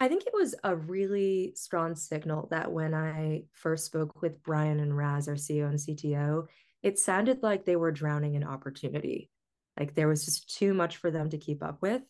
I 0.01 0.09
think 0.09 0.27
it 0.27 0.35
was 0.35 0.55
a 0.63 0.77
really 0.77 1.53
strong 1.57 1.95
signal 1.95 2.49
that 2.51 2.71
when 2.71 2.93
I 2.93 3.45
first 3.53 3.87
spoke 3.87 4.21
with 4.21 4.43
Bryan 4.43 4.81
and 4.81 4.95
Raz, 4.95 5.29
our 5.29 5.35
CEO 5.35 5.69
and 5.69 5.79
CTO, 5.79 6.47
it 6.83 6.99
sounded 6.99 7.43
like 7.43 7.65
they 7.65 7.77
were 7.77 7.93
drowning 7.93 8.35
in 8.35 8.45
opportunity. 8.45 9.31
Like 9.79 9.95
there 9.95 10.09
was 10.09 10.25
just 10.27 10.55
too 10.55 10.75
much 10.75 10.99
for 10.99 11.11
them 11.11 11.31
to 11.31 11.39
keep 11.39 11.63
up 11.63 11.81
with 11.81 12.03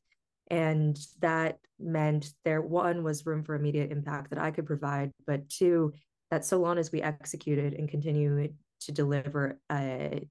and 0.50 0.98
that 1.20 1.58
meant 1.78 2.30
there 2.44 2.62
one 2.62 3.02
was 3.02 3.26
room 3.26 3.42
for 3.42 3.54
immediate 3.54 3.90
impact 3.90 4.30
that 4.30 4.38
i 4.38 4.50
could 4.50 4.66
provide 4.66 5.10
but 5.26 5.48
two 5.48 5.92
that 6.30 6.44
so 6.44 6.58
long 6.58 6.78
as 6.78 6.90
we 6.90 7.02
executed 7.02 7.74
and 7.74 7.88
continued 7.88 8.54
to 8.80 8.92
deliver 8.92 9.58
a, 9.70 10.28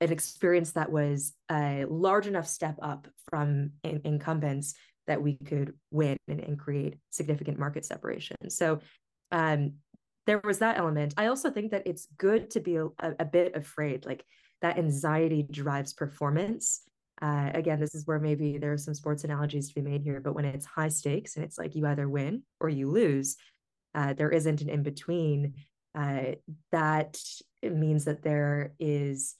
an 0.00 0.12
experience 0.12 0.72
that 0.72 0.90
was 0.90 1.32
a 1.50 1.84
large 1.88 2.26
enough 2.26 2.46
step 2.46 2.76
up 2.82 3.08
from 3.28 3.70
in, 3.84 4.00
incumbents 4.04 4.74
that 5.06 5.20
we 5.20 5.36
could 5.36 5.74
win 5.90 6.16
and, 6.28 6.40
and, 6.40 6.58
create 6.58 6.96
significant 7.10 7.58
market 7.58 7.84
separation. 7.84 8.36
So 8.48 8.78
um, 9.32 9.74
there 10.26 10.40
was 10.44 10.60
that 10.60 10.78
element. 10.78 11.14
I 11.16 11.26
also 11.26 11.50
think 11.50 11.72
that 11.72 11.86
it's 11.86 12.06
good 12.16 12.50
to 12.50 12.60
be 12.60 12.76
a, 12.76 12.88
a 13.00 13.24
bit 13.24 13.56
afraid 13.56 14.06
like 14.06 14.24
that 14.60 14.78
anxiety 14.78 15.42
drives 15.42 15.92
performance 15.92 16.82
uh, 17.20 17.50
again, 17.54 17.78
this 17.78 17.94
is 17.94 18.06
where 18.06 18.18
maybe 18.18 18.58
there 18.58 18.72
are 18.72 18.78
some 18.78 18.94
sports 18.94 19.24
analogies 19.24 19.68
to 19.68 19.74
be 19.74 19.82
made 19.82 20.02
here, 20.02 20.20
but 20.20 20.34
when 20.34 20.44
it's 20.44 20.66
high 20.66 20.88
stakes 20.88 21.36
and 21.36 21.44
it's 21.44 21.58
like 21.58 21.74
you 21.74 21.86
either 21.86 22.08
win 22.08 22.42
or 22.60 22.68
you 22.68 22.90
lose, 22.90 23.36
uh, 23.94 24.14
there 24.14 24.30
isn't 24.30 24.60
an 24.62 24.68
in 24.68 24.82
between, 24.82 25.54
uh, 25.94 26.32
that 26.70 27.20
means 27.62 28.06
that 28.06 28.22
there 28.22 28.72
is 28.78 29.36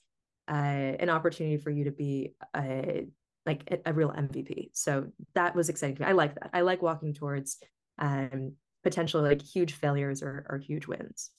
uh, 0.47 0.53
an 0.53 1.09
opportunity 1.09 1.57
for 1.57 1.71
you 1.71 1.85
to 1.85 1.91
be 1.91 2.35
a 2.55 3.07
like 3.45 3.63
a, 3.71 3.89
a, 3.89 3.93
real 3.93 4.09
MVP. 4.09 4.69
So 4.71 5.07
that 5.35 5.53
was 5.53 5.67
exciting 5.67 5.97
to 5.97 6.01
me. 6.03 6.07
I 6.07 6.13
like 6.13 6.35
that. 6.35 6.51
I 6.53 6.61
like 6.61 6.81
walking 6.81 7.13
towards 7.13 7.57
um, 7.99 8.53
potential 8.83 9.21
like 9.21 9.41
huge 9.41 9.73
failures 9.73 10.23
or, 10.23 10.45
or 10.49 10.57
huge 10.57 10.87
wins. 10.87 11.31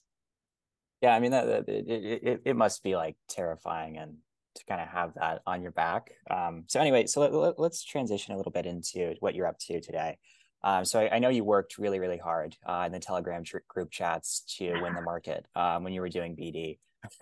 Yeah, 1.01 1.15
I 1.15 1.19
mean 1.19 1.31
that, 1.31 1.45
that 1.47 1.69
it, 1.69 2.23
it, 2.23 2.41
it 2.45 2.55
must 2.55 2.83
be 2.83 2.95
like 2.95 3.15
terrifying 3.27 3.97
and 3.97 4.17
to 4.55 4.65
kind 4.65 4.81
of 4.81 4.87
have 4.87 5.13
that 5.15 5.41
on 5.45 5.61
your 5.61 5.71
back. 5.71 6.11
Um, 6.29 6.63
so 6.67 6.79
anyway, 6.79 7.05
so 7.05 7.21
let, 7.21 7.33
us 7.33 7.55
let, 7.57 7.73
transition 7.87 8.33
a 8.33 8.37
little 8.37 8.51
bit 8.51 8.65
into 8.65 9.15
what 9.19 9.35
you're 9.35 9.47
up 9.47 9.59
to 9.59 9.81
today. 9.81 10.17
Um, 10.63 10.83
so 10.83 10.99
I, 10.99 11.15
I, 11.15 11.19
know 11.19 11.29
you 11.29 11.43
worked 11.43 11.77
really, 11.77 11.99
really 11.99 12.17
hard 12.17 12.55
uh, 12.65 12.83
in 12.87 12.91
the 12.91 12.99
Telegram 12.99 13.43
tr- 13.43 13.57
group 13.67 13.91
chats 13.91 14.43
to 14.57 14.81
win 14.81 14.95
the 14.95 15.01
market 15.01 15.45
um, 15.55 15.83
when 15.83 15.93
you 15.93 16.01
were 16.01 16.09
doing 16.09 16.35
BD. 16.35 16.79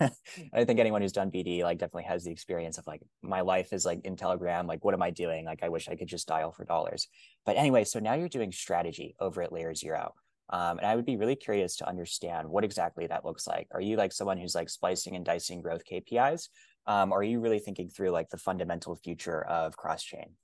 I 0.54 0.64
think 0.64 0.80
anyone 0.80 1.02
who's 1.02 1.12
done 1.12 1.30
BD 1.30 1.62
like 1.62 1.78
definitely 1.78 2.04
has 2.04 2.24
the 2.24 2.30
experience 2.30 2.78
of 2.78 2.86
like 2.86 3.02
my 3.22 3.42
life 3.42 3.74
is 3.74 3.84
like 3.84 4.00
in 4.04 4.16
Telegram. 4.16 4.66
Like, 4.66 4.82
what 4.82 4.94
am 4.94 5.02
I 5.02 5.10
doing? 5.10 5.44
Like, 5.44 5.62
I 5.62 5.68
wish 5.68 5.90
I 5.90 5.96
could 5.96 6.08
just 6.08 6.26
dial 6.26 6.52
for 6.52 6.64
dollars. 6.64 7.08
But 7.44 7.58
anyway, 7.58 7.84
so 7.84 7.98
now 7.98 8.14
you're 8.14 8.30
doing 8.30 8.50
strategy 8.50 9.14
over 9.20 9.42
at 9.42 9.52
Layer 9.52 9.74
Zero. 9.74 10.14
Um, 10.50 10.78
and 10.78 10.86
I 10.86 10.94
would 10.94 11.06
be 11.06 11.16
really 11.16 11.36
curious 11.36 11.76
to 11.76 11.88
understand 11.88 12.48
what 12.48 12.64
exactly 12.64 13.06
that 13.06 13.24
looks 13.24 13.46
like. 13.46 13.66
Are 13.72 13.80
you 13.80 13.96
like 13.96 14.12
someone 14.12 14.38
who's 14.38 14.54
like 14.54 14.68
splicing 14.68 15.16
and 15.16 15.24
dicing 15.24 15.62
growth 15.62 15.82
KPIs? 15.90 16.48
Um, 16.86 17.12
are 17.12 17.22
you 17.22 17.40
really 17.40 17.58
thinking 17.58 17.88
through 17.88 18.10
like 18.10 18.28
the 18.28 18.36
fundamental 18.36 18.94
future 18.96 19.42
of 19.44 19.76
cross 19.76 20.02
chain? 20.02 20.36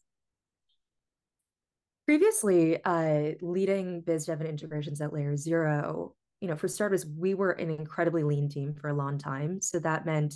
Previously, 2.06 2.82
uh, 2.84 3.32
leading 3.40 4.00
biz 4.00 4.26
dev 4.26 4.40
and 4.40 4.48
integrations 4.48 5.00
at 5.00 5.12
Layer 5.12 5.36
Zero, 5.36 6.14
you 6.40 6.48
know, 6.48 6.56
for 6.56 6.68
starters, 6.68 7.06
we 7.06 7.34
were 7.34 7.52
an 7.52 7.70
incredibly 7.70 8.22
lean 8.22 8.48
team 8.48 8.74
for 8.74 8.88
a 8.88 8.94
long 8.94 9.18
time. 9.18 9.60
So 9.60 9.78
that 9.80 10.06
meant 10.06 10.34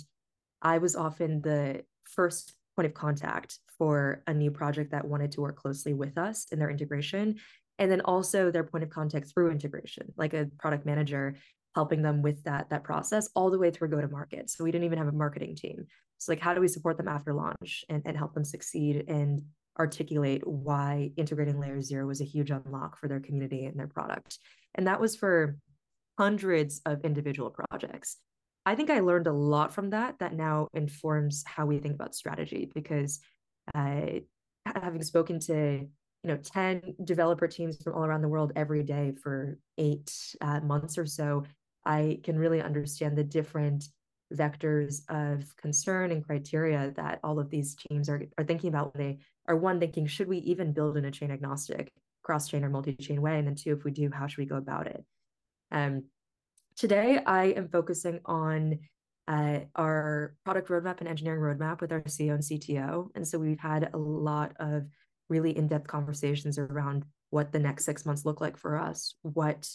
I 0.61 0.77
was 0.77 0.95
often 0.95 1.41
the 1.41 1.83
first 2.03 2.53
point 2.75 2.85
of 2.85 2.93
contact 2.93 3.59
for 3.77 4.23
a 4.27 4.33
new 4.33 4.51
project 4.51 4.91
that 4.91 5.07
wanted 5.07 5.31
to 5.33 5.41
work 5.41 5.57
closely 5.57 5.93
with 5.93 6.17
us 6.17 6.45
in 6.51 6.59
their 6.59 6.69
integration. 6.69 7.35
And 7.77 7.91
then 7.91 8.01
also 8.01 8.51
their 8.51 8.63
point 8.63 8.83
of 8.83 8.89
contact 8.89 9.27
through 9.27 9.51
integration, 9.51 10.13
like 10.15 10.33
a 10.33 10.47
product 10.59 10.85
manager 10.85 11.35
helping 11.75 12.01
them 12.01 12.21
with 12.21 12.41
that 12.45 12.69
that 12.69 12.83
process 12.83 13.29
all 13.35 13.51
the 13.51 13.59
way 13.59 13.69
through 13.69 13.89
go 13.89 14.01
to 14.01 14.07
market. 14.07 14.49
So 14.49 14.63
we 14.63 14.71
didn't 14.71 14.85
even 14.85 14.97
have 14.97 15.07
a 15.07 15.11
marketing 15.11 15.55
team. 15.55 15.85
So 16.17 16.31
like 16.31 16.39
how 16.39 16.53
do 16.53 16.61
we 16.61 16.67
support 16.67 16.97
them 16.97 17.09
after 17.09 17.33
launch 17.33 17.83
and, 17.89 18.01
and 18.05 18.17
help 18.17 18.33
them 18.33 18.45
succeed 18.45 19.03
and 19.07 19.41
articulate 19.77 20.47
why 20.47 21.11
integrating 21.17 21.59
layer 21.59 21.81
zero 21.81 22.07
was 22.07 22.21
a 22.21 22.25
huge 22.25 22.49
unlock 22.49 22.97
for 22.97 23.09
their 23.09 23.19
community 23.19 23.65
and 23.65 23.77
their 23.77 23.87
product. 23.87 24.39
And 24.75 24.87
that 24.87 25.01
was 25.01 25.15
for 25.15 25.57
hundreds 26.17 26.81
of 26.85 27.03
individual 27.03 27.49
projects. 27.49 28.17
I 28.65 28.75
think 28.75 28.89
I 28.89 29.01
learned 29.01 29.27
a 29.27 29.33
lot 29.33 29.73
from 29.73 29.89
that 29.89 30.19
that 30.19 30.33
now 30.33 30.69
informs 30.73 31.43
how 31.45 31.65
we 31.65 31.77
think 31.77 31.95
about 31.95 32.15
strategy 32.15 32.71
because 32.73 33.19
uh, 33.75 34.05
having 34.65 35.03
spoken 35.03 35.39
to 35.41 35.85
you 36.23 36.31
know 36.31 36.37
10 36.37 36.95
developer 37.03 37.47
teams 37.47 37.81
from 37.83 37.93
all 37.93 38.03
around 38.03 38.21
the 38.21 38.27
world 38.27 38.51
every 38.55 38.81
day 38.81 39.13
for 39.21 39.59
eight 39.77 40.11
uh, 40.41 40.59
months 40.61 40.97
or 40.97 41.05
so 41.05 41.43
i 41.85 42.19
can 42.23 42.37
really 42.37 42.61
understand 42.61 43.17
the 43.17 43.23
different 43.23 43.85
vectors 44.33 45.01
of 45.09 45.55
concern 45.57 46.11
and 46.11 46.25
criteria 46.25 46.91
that 46.95 47.19
all 47.23 47.39
of 47.39 47.49
these 47.49 47.75
teams 47.75 48.09
are, 48.09 48.23
are 48.37 48.43
thinking 48.43 48.69
about 48.69 48.95
when 48.95 49.07
they 49.07 49.19
are 49.47 49.55
one 49.55 49.79
thinking 49.79 50.07
should 50.07 50.27
we 50.27 50.37
even 50.39 50.73
build 50.73 50.97
in 50.97 51.05
a 51.05 51.11
chain 51.11 51.31
agnostic 51.31 51.91
cross 52.23 52.47
chain 52.47 52.63
or 52.63 52.69
multi 52.69 52.95
chain 52.95 53.21
way? 53.21 53.37
And 53.37 53.47
then 53.47 53.55
two 53.55 53.73
if 53.73 53.83
we 53.83 53.91
do 53.91 54.09
how 54.11 54.27
should 54.27 54.39
we 54.39 54.45
go 54.45 54.55
about 54.57 54.87
it? 54.87 55.05
Um, 55.71 56.05
today 56.75 57.19
i 57.25 57.45
am 57.45 57.69
focusing 57.69 58.19
on 58.25 58.77
uh, 59.27 59.59
our 59.75 60.35
product 60.43 60.69
roadmap 60.69 60.99
and 60.99 61.07
engineering 61.07 61.39
roadmap 61.39 61.81
with 61.81 61.91
our 61.91 62.01
ceo 62.01 62.33
and 62.33 62.43
cto 62.43 63.07
and 63.15 63.27
so 63.27 63.39
we've 63.39 63.59
had 63.59 63.89
a 63.93 63.97
lot 63.97 64.51
of 64.59 64.83
really 65.29 65.57
in-depth 65.57 65.87
conversations 65.87 66.59
around 66.59 67.05
what 67.29 67.51
the 67.51 67.59
next 67.59 67.85
six 67.85 68.05
months 68.05 68.25
look 68.25 68.41
like 68.41 68.57
for 68.57 68.77
us 68.77 69.15
what 69.21 69.67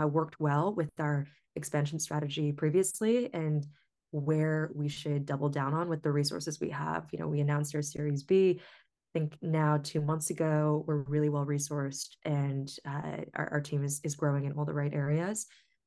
uh, 0.00 0.06
worked 0.06 0.38
well 0.40 0.74
with 0.74 0.90
our 0.98 1.26
expansion 1.54 1.98
strategy 1.98 2.52
previously 2.52 3.30
and 3.32 3.66
where 4.10 4.70
we 4.74 4.88
should 4.88 5.26
double 5.26 5.48
down 5.48 5.74
on 5.74 5.88
with 5.88 6.02
the 6.02 6.10
resources 6.10 6.60
we 6.60 6.70
have. 6.70 7.06
You 7.12 7.18
know, 7.18 7.28
we 7.28 7.40
announced 7.40 7.74
our 7.74 7.82
Series 7.82 8.22
B, 8.22 8.60
I 8.60 9.18
think 9.18 9.36
now 9.42 9.78
two 9.82 10.00
months 10.00 10.30
ago. 10.30 10.84
We're 10.86 11.02
really 11.02 11.28
well 11.28 11.44
resourced 11.44 12.16
and 12.24 12.70
uh, 12.86 13.24
our, 13.34 13.48
our 13.52 13.60
team 13.60 13.84
is, 13.84 14.00
is 14.04 14.14
growing 14.14 14.44
in 14.44 14.52
all 14.52 14.64
the 14.64 14.72
right 14.72 14.92
areas. 14.92 15.46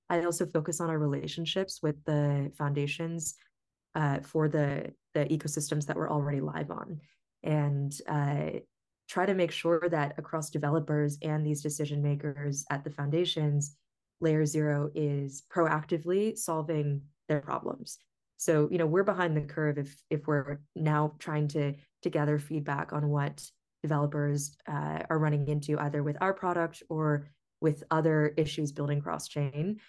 I 0.10 0.24
also 0.26 0.46
focus 0.46 0.82
on 0.82 0.90
our 0.90 0.98
relationships 0.98 1.82
with 1.84 2.04
the 2.06 2.52
foundations 2.58 3.36
uh, 3.96 4.20
for 4.22 4.48
the, 4.48 4.92
the 5.14 5.26
ecosystems 5.26 5.86
that 5.86 5.96
we're 5.96 6.12
already 6.12 6.42
live 6.42 6.72
on 6.72 7.00
and 7.44 7.96
uh, 8.08 8.60
try 9.08 9.26
to 9.26 9.34
make 9.34 9.52
sure 9.52 9.88
that 9.90 10.14
across 10.18 10.50
developers 10.50 11.18
and 11.22 11.46
these 11.46 11.62
decision 11.62 12.02
makers 12.02 12.66
at 12.70 12.84
the 12.84 12.90
foundations, 12.90 13.76
Layer 14.22 14.46
Zero 14.46 14.90
is 14.94 15.44
proactively 15.52 16.38
solving 16.38 17.02
their 17.28 17.42
problems 17.42 18.00
so, 18.40 18.70
you 18.72 18.78
know, 18.78 18.86
we're 18.86 19.04
behind 19.04 19.36
the 19.36 19.42
curve 19.42 19.78
if 19.78 20.02
if 20.10 20.26
we're 20.26 20.60
now 20.74 21.14
trying 21.20 21.50
to 21.50 21.74
to 22.04 22.10
gather 22.10 22.40
feedback 22.40 22.94
on 22.94 23.10
what 23.10 23.46
developers 23.84 24.56
uh, 24.66 25.04
are 25.10 25.20
running 25.20 25.46
into 25.50 25.78
either 25.78 26.02
with 26.02 26.16
our 26.22 26.34
product 26.34 26.82
or 26.90 27.28
with 27.60 27.84
other 27.92 28.34
issues 28.38 28.72
building 28.72 29.02
cross 29.02 29.28
chain. 29.28 29.82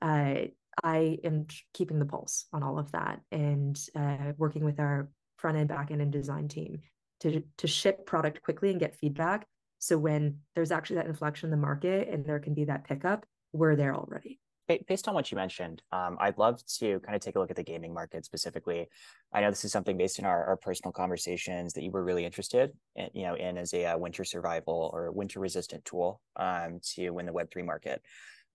Uh, 0.00 0.46
I 0.82 1.18
am 1.24 1.46
keeping 1.74 1.98
the 1.98 2.06
pulse 2.06 2.46
on 2.54 2.62
all 2.62 2.78
of 2.78 2.90
that 2.92 3.20
and 3.30 3.78
uh, 3.94 4.32
working 4.38 4.64
with 4.64 4.80
our 4.80 5.10
front 5.36 5.58
end, 5.58 5.68
back 5.68 5.90
end, 5.90 6.00
and 6.00 6.10
design 6.10 6.48
team 6.48 6.80
to 7.20 7.42
to 7.58 7.66
ship 7.66 8.06
product 8.06 8.42
quickly 8.42 8.70
and 8.70 8.80
get 8.80 8.96
feedback. 8.96 9.46
So 9.78 9.98
when 9.98 10.38
there's 10.54 10.72
actually 10.72 10.96
that 10.96 11.06
inflection 11.06 11.48
in 11.48 11.50
the 11.50 11.66
market 11.66 12.08
and 12.08 12.24
there 12.24 12.40
can 12.40 12.54
be 12.54 12.64
that 12.64 12.84
pickup, 12.84 13.26
we're 13.52 13.76
there 13.76 13.94
already 13.94 14.40
based 14.86 15.08
on 15.08 15.14
what 15.14 15.30
you 15.30 15.36
mentioned, 15.36 15.82
um, 15.92 16.16
I'd 16.20 16.38
love 16.38 16.62
to 16.78 17.00
kind 17.00 17.16
of 17.16 17.20
take 17.20 17.36
a 17.36 17.38
look 17.38 17.50
at 17.50 17.56
the 17.56 17.62
gaming 17.62 17.92
market 17.92 18.24
specifically. 18.24 18.88
I 19.32 19.40
know 19.40 19.50
this 19.50 19.64
is 19.64 19.72
something 19.72 19.96
based 19.96 20.18
in 20.18 20.24
our, 20.24 20.44
our 20.44 20.56
personal 20.56 20.92
conversations 20.92 21.72
that 21.74 21.82
you 21.82 21.90
were 21.90 22.04
really 22.04 22.24
interested 22.24 22.70
in, 22.96 23.08
you 23.12 23.22
know, 23.22 23.34
in 23.34 23.58
as 23.58 23.74
a 23.74 23.86
uh, 23.86 23.98
winter 23.98 24.24
survival 24.24 24.90
or 24.92 25.10
winter 25.10 25.40
resistant 25.40 25.84
tool 25.84 26.20
um, 26.36 26.80
to 26.94 27.10
win 27.10 27.26
the 27.26 27.32
Web3 27.32 27.64
market. 27.64 28.02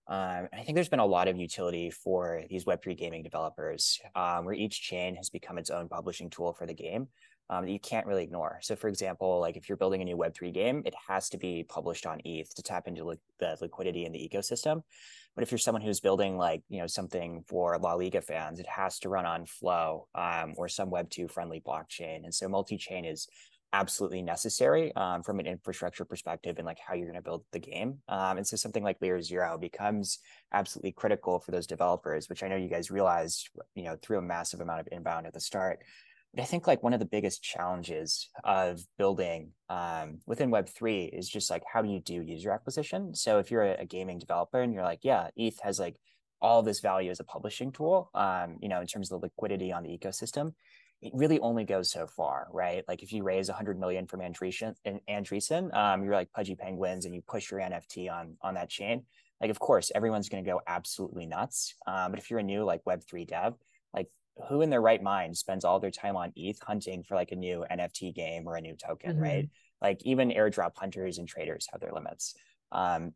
Um, 0.08 0.48
I 0.52 0.62
think 0.62 0.76
there's 0.76 0.88
been 0.88 1.00
a 1.00 1.06
lot 1.06 1.26
of 1.26 1.36
utility 1.36 1.90
for 1.90 2.42
these 2.48 2.64
Web3 2.64 2.96
gaming 2.96 3.22
developers, 3.22 4.00
um, 4.14 4.44
where 4.44 4.54
each 4.54 4.80
chain 4.82 5.16
has 5.16 5.30
become 5.30 5.58
its 5.58 5.70
own 5.70 5.88
publishing 5.88 6.30
tool 6.30 6.52
for 6.52 6.64
the 6.64 6.74
game 6.74 7.08
um, 7.50 7.64
that 7.64 7.72
you 7.72 7.80
can't 7.80 8.06
really 8.06 8.22
ignore. 8.22 8.58
So, 8.62 8.76
for 8.76 8.88
example, 8.88 9.40
like 9.40 9.56
if 9.56 9.68
you're 9.68 9.78
building 9.78 10.02
a 10.02 10.04
new 10.04 10.16
Web3 10.16 10.52
game, 10.52 10.82
it 10.84 10.94
has 11.08 11.28
to 11.30 11.38
be 11.38 11.64
published 11.68 12.06
on 12.06 12.20
ETH 12.24 12.54
to 12.54 12.62
tap 12.62 12.86
into 12.86 13.04
li- 13.04 13.16
the 13.38 13.56
liquidity 13.60 14.04
in 14.04 14.12
the 14.12 14.30
ecosystem. 14.32 14.82
But 15.34 15.42
if 15.42 15.50
you're 15.50 15.58
someone 15.58 15.82
who's 15.82 16.00
building 16.00 16.38
like 16.38 16.62
you 16.68 16.80
know 16.80 16.86
something 16.86 17.44
for 17.46 17.78
La 17.78 17.94
Liga 17.94 18.22
fans, 18.22 18.58
it 18.58 18.66
has 18.66 18.98
to 19.00 19.08
run 19.08 19.26
on 19.26 19.44
Flow 19.44 20.08
um, 20.14 20.54
or 20.56 20.68
some 20.68 20.88
Web 20.88 21.10
two 21.10 21.28
friendly 21.28 21.60
blockchain. 21.60 22.24
And 22.24 22.34
so 22.34 22.48
multi 22.48 22.78
chain 22.78 23.04
is 23.04 23.28
absolutely 23.72 24.22
necessary 24.22 24.94
um, 24.96 25.22
from 25.22 25.38
an 25.40 25.46
infrastructure 25.46 26.04
perspective 26.04 26.56
and 26.58 26.66
like 26.66 26.78
how 26.78 26.94
you're 26.94 27.06
going 27.06 27.16
to 27.16 27.22
build 27.22 27.44
the 27.52 27.58
game. 27.58 27.98
Um, 28.08 28.38
and 28.38 28.46
so 28.46 28.56
something 28.56 28.82
like 28.82 28.98
Layer 29.00 29.20
Zero 29.20 29.58
becomes 29.58 30.18
absolutely 30.52 30.92
critical 30.92 31.38
for 31.40 31.50
those 31.50 31.66
developers, 31.66 32.28
which 32.28 32.42
I 32.42 32.48
know 32.48 32.56
you 32.56 32.68
guys 32.68 32.90
realized 32.90 33.48
you 33.74 33.84
know 33.84 33.96
through 34.02 34.18
a 34.18 34.22
massive 34.22 34.60
amount 34.60 34.80
of 34.80 34.88
inbound 34.90 35.26
at 35.26 35.34
the 35.34 35.40
start. 35.40 35.80
But 36.34 36.42
I 36.42 36.46
think 36.46 36.66
like 36.66 36.82
one 36.82 36.92
of 36.92 37.00
the 37.00 37.06
biggest 37.06 37.42
challenges 37.42 38.28
of 38.44 38.80
building 38.98 39.52
um, 39.70 40.18
within 40.26 40.50
Web3 40.50 41.18
is 41.18 41.28
just 41.28 41.50
like, 41.50 41.62
how 41.72 41.80
do 41.82 41.88
you 41.88 42.00
do 42.00 42.20
user 42.20 42.50
acquisition? 42.50 43.14
So 43.14 43.38
if 43.38 43.50
you're 43.50 43.62
a, 43.62 43.80
a 43.80 43.86
gaming 43.86 44.18
developer 44.18 44.60
and 44.60 44.74
you're 44.74 44.82
like, 44.82 45.00
yeah, 45.02 45.28
ETH 45.36 45.58
has 45.62 45.78
like 45.78 45.96
all 46.42 46.62
this 46.62 46.80
value 46.80 47.10
as 47.10 47.20
a 47.20 47.24
publishing 47.24 47.72
tool, 47.72 48.10
um, 48.14 48.58
you 48.60 48.68
know, 48.68 48.80
in 48.80 48.86
terms 48.86 49.10
of 49.10 49.20
the 49.20 49.26
liquidity 49.26 49.72
on 49.72 49.82
the 49.82 49.96
ecosystem, 49.96 50.52
it 51.02 51.12
really 51.14 51.38
only 51.40 51.64
goes 51.64 51.90
so 51.90 52.06
far, 52.06 52.48
right? 52.52 52.82
Like 52.88 53.02
if 53.02 53.12
you 53.12 53.22
raise 53.22 53.48
100 53.48 53.78
million 53.78 54.06
from 54.06 54.20
Andreessen, 54.20 54.74
Andreessen 55.08 55.74
um, 55.76 56.02
you're 56.02 56.14
like 56.14 56.32
Pudgy 56.32 56.54
Penguins 56.54 57.04
and 57.04 57.14
you 57.14 57.22
push 57.22 57.50
your 57.50 57.60
NFT 57.60 58.10
on 58.10 58.36
on 58.42 58.54
that 58.54 58.70
chain. 58.70 59.04
Like, 59.40 59.50
of 59.50 59.58
course, 59.58 59.92
everyone's 59.94 60.28
going 60.28 60.42
to 60.42 60.50
go 60.50 60.60
absolutely 60.66 61.26
nuts. 61.26 61.74
Um, 61.86 62.10
but 62.10 62.18
if 62.18 62.30
you're 62.30 62.38
a 62.38 62.44
new 62.44 62.64
like 62.64 62.84
Web3 62.84 63.26
dev, 63.26 63.54
like 63.92 64.08
who 64.48 64.62
in 64.62 64.70
their 64.70 64.80
right 64.80 65.02
mind 65.02 65.36
spends 65.36 65.64
all 65.64 65.78
their 65.78 65.90
time 65.90 66.16
on 66.16 66.32
ETH 66.36 66.58
hunting 66.62 67.02
for 67.02 67.14
like 67.14 67.32
a 67.32 67.36
new 67.36 67.64
NFT 67.70 68.14
game 68.14 68.46
or 68.46 68.56
a 68.56 68.60
new 68.60 68.76
token, 68.76 69.12
mm-hmm. 69.12 69.22
right? 69.22 69.50
Like 69.82 70.00
even 70.04 70.30
airdrop 70.30 70.72
hunters 70.76 71.18
and 71.18 71.28
traders 71.28 71.68
have 71.70 71.80
their 71.80 71.92
limits. 71.92 72.34
Um, 72.72 73.12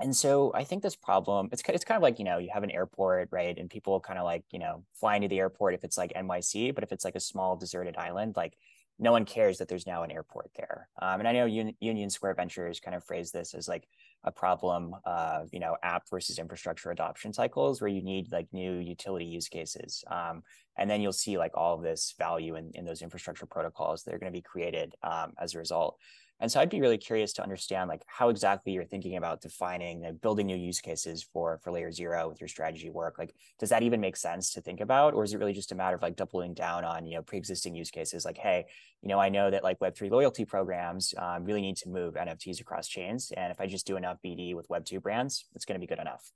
and 0.00 0.14
so 0.14 0.52
I 0.54 0.64
think 0.64 0.82
this 0.82 0.96
problem, 0.96 1.48
it's 1.52 1.62
it's 1.68 1.84
kind 1.84 1.96
of 1.96 2.02
like 2.02 2.18
you 2.18 2.24
know 2.24 2.38
you 2.38 2.50
have 2.52 2.62
an 2.62 2.70
airport, 2.70 3.28
right? 3.32 3.56
And 3.56 3.70
people 3.70 3.98
kind 4.00 4.18
of 4.18 4.24
like 4.24 4.44
you 4.50 4.58
know 4.58 4.84
flying 4.94 5.22
to 5.22 5.28
the 5.28 5.38
airport 5.38 5.74
if 5.74 5.84
it's 5.84 5.96
like 5.96 6.12
NYC, 6.14 6.74
but 6.74 6.84
if 6.84 6.92
it's 6.92 7.04
like 7.04 7.16
a 7.16 7.20
small 7.20 7.56
deserted 7.56 7.96
island, 7.96 8.36
like 8.36 8.54
no 8.98 9.12
one 9.12 9.24
cares 9.24 9.58
that 9.58 9.68
there's 9.68 9.86
now 9.86 10.02
an 10.02 10.10
airport 10.10 10.50
there. 10.56 10.88
Um, 11.00 11.20
and 11.20 11.28
I 11.28 11.32
know 11.32 11.46
Un- 11.46 11.74
Union 11.80 12.08
Square 12.08 12.34
Ventures 12.34 12.80
kind 12.80 12.94
of 12.94 13.04
phrase 13.04 13.30
this 13.30 13.52
as 13.52 13.68
like 13.68 13.86
a 14.24 14.32
problem 14.32 14.94
of 15.04 15.48
you 15.52 15.60
know 15.60 15.76
app 15.82 16.08
versus 16.10 16.38
infrastructure 16.38 16.90
adoption 16.90 17.32
cycles 17.32 17.80
where 17.80 17.88
you 17.88 18.02
need 18.02 18.32
like 18.32 18.48
new 18.52 18.78
utility 18.78 19.24
use 19.24 19.48
cases 19.48 20.02
um, 20.10 20.42
and 20.76 20.90
then 20.90 21.00
you'll 21.00 21.12
see 21.12 21.38
like 21.38 21.52
all 21.54 21.74
of 21.74 21.82
this 21.82 22.14
value 22.18 22.56
in, 22.56 22.70
in 22.74 22.84
those 22.84 23.02
infrastructure 23.02 23.46
protocols 23.46 24.02
that 24.02 24.14
are 24.14 24.18
going 24.18 24.32
to 24.32 24.36
be 24.36 24.42
created 24.42 24.94
um, 25.02 25.32
as 25.40 25.54
a 25.54 25.58
result 25.58 25.98
and 26.40 26.52
so 26.52 26.60
I'd 26.60 26.68
be 26.68 26.80
really 26.80 26.98
curious 26.98 27.32
to 27.34 27.42
understand 27.42 27.88
like 27.88 28.02
how 28.06 28.28
exactly 28.28 28.72
you're 28.72 28.84
thinking 28.84 29.16
about 29.16 29.40
defining 29.40 30.04
and 30.04 30.20
building 30.20 30.46
new 30.46 30.56
use 30.56 30.80
cases 30.80 31.22
for 31.22 31.58
for 31.62 31.72
layer 31.72 31.90
zero 31.90 32.28
with 32.28 32.40
your 32.40 32.48
strategy 32.48 32.90
work. 32.90 33.18
Like, 33.18 33.34
does 33.58 33.70
that 33.70 33.82
even 33.82 34.00
make 34.00 34.16
sense 34.16 34.52
to 34.52 34.60
think 34.60 34.80
about, 34.80 35.14
or 35.14 35.24
is 35.24 35.32
it 35.32 35.38
really 35.38 35.54
just 35.54 35.72
a 35.72 35.74
matter 35.74 35.96
of 35.96 36.02
like 36.02 36.16
doubling 36.16 36.52
down 36.52 36.84
on 36.84 37.06
you 37.06 37.16
know 37.16 37.22
pre-existing 37.22 37.74
use 37.74 37.90
cases? 37.90 38.24
Like, 38.24 38.36
hey, 38.36 38.66
you 39.02 39.08
know, 39.08 39.18
I 39.18 39.30
know 39.30 39.50
that 39.50 39.64
like 39.64 39.80
Web 39.80 39.96
three 39.96 40.10
loyalty 40.10 40.44
programs 40.44 41.14
um, 41.16 41.44
really 41.44 41.62
need 41.62 41.76
to 41.78 41.88
move 41.88 42.14
NFTs 42.14 42.60
across 42.60 42.86
chains, 42.86 43.32
and 43.34 43.50
if 43.50 43.60
I 43.60 43.66
just 43.66 43.86
do 43.86 43.96
enough 43.96 44.18
BD 44.24 44.54
with 44.54 44.68
Web 44.68 44.84
two 44.84 45.00
brands, 45.00 45.46
it's 45.54 45.64
going 45.64 45.80
to 45.80 45.84
be 45.84 45.88
good 45.88 46.00
enough. 46.00 46.30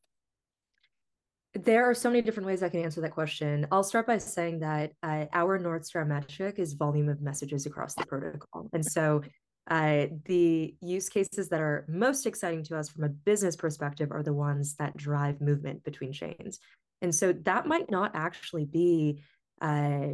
There 1.52 1.90
are 1.90 1.95
so 1.95 2.09
many 2.09 2.23
different 2.23 2.47
ways 2.47 2.62
I 2.62 2.69
can 2.69 2.80
answer 2.80 3.00
that 3.00 3.11
question. 3.11 3.66
I'll 3.73 3.83
start 3.83 4.07
by 4.07 4.19
saying 4.19 4.61
that 4.61 4.92
uh, 5.02 5.26
our 5.33 5.59
North 5.59 5.85
Star 5.85 6.04
metric 6.04 6.61
is 6.61 6.75
volume 6.75 7.09
of 7.09 7.21
messages 7.21 7.66
across 7.66 7.97
the 7.97 8.07
protocol. 8.07 8.71
And 8.73 8.87
so 8.87 9.23
uh, 9.71 10.07
the 10.25 10.75
use 10.81 11.09
cases 11.09 11.49
that 11.49 11.61
are 11.61 11.87
most 11.89 12.27
exciting 12.27 12.65
to 12.65 12.77
us 12.77 12.89
from 12.89 13.05
a 13.05 13.09
business 13.09 13.55
perspective 13.55 14.11
are 14.11 14.25
the 14.25 14.33
ones 14.33 14.75
that 14.75 14.97
drive 14.97 15.41
movement 15.41 15.85
between 15.85 16.12
chains. 16.12 16.59
And 17.00 17.15
so 17.15 17.33
that 17.33 17.67
might 17.67 17.89
not 17.89 18.11
actually 18.15 18.65
be, 18.65 19.23
uh, 19.61 20.09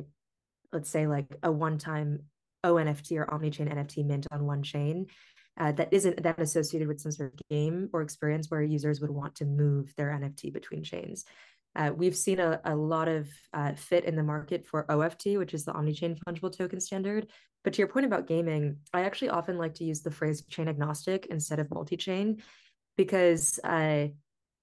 let's 0.72 0.90
say, 0.90 1.06
like 1.06 1.26
a 1.42 1.50
one 1.50 1.78
time 1.78 2.25
ONFT 2.64 3.18
or 3.18 3.32
omni-chain 3.32 3.68
NFT 3.68 4.04
mint 4.04 4.26
on 4.30 4.44
one 4.44 4.62
chain. 4.62 5.06
Uh, 5.58 5.72
that 5.72 5.88
isn't 5.90 6.22
that 6.22 6.38
associated 6.38 6.86
with 6.86 7.00
some 7.00 7.10
sort 7.10 7.32
of 7.32 7.40
game 7.48 7.88
or 7.94 8.02
experience 8.02 8.50
where 8.50 8.62
users 8.62 9.00
would 9.00 9.10
want 9.10 9.34
to 9.36 9.46
move 9.46 9.90
their 9.96 10.08
NFT 10.10 10.52
between 10.52 10.84
chains. 10.84 11.25
Uh, 11.76 11.92
we've 11.95 12.16
seen 12.16 12.40
a, 12.40 12.61
a 12.64 12.75
lot 12.75 13.09
of 13.09 13.28
uh, 13.52 13.75
fit 13.75 14.04
in 14.04 14.16
the 14.16 14.23
market 14.23 14.66
for 14.66 14.90
OFT, 14.90 15.37
which 15.37 15.54
is 15.54 15.64
the 15.64 15.73
Omnichain 15.73 16.18
Fungible 16.18 16.56
Token 16.56 16.80
Standard. 16.80 17.28
But 17.62 17.75
to 17.75 17.78
your 17.78 17.88
point 17.88 18.06
about 18.06 18.26
gaming, 18.26 18.78
I 18.95 19.02
actually 19.02 19.30
often 19.30 19.59
like 19.59 19.75
to 19.75 19.85
use 19.85 20.02
the 20.02 20.11
phrase 20.11 20.45
chain 20.47 20.68
agnostic 20.68 21.26
instead 21.26 21.59
of 21.59 21.71
multi 21.71 21.97
chain 21.97 22.42
because 22.97 23.61
uh, 23.62 24.06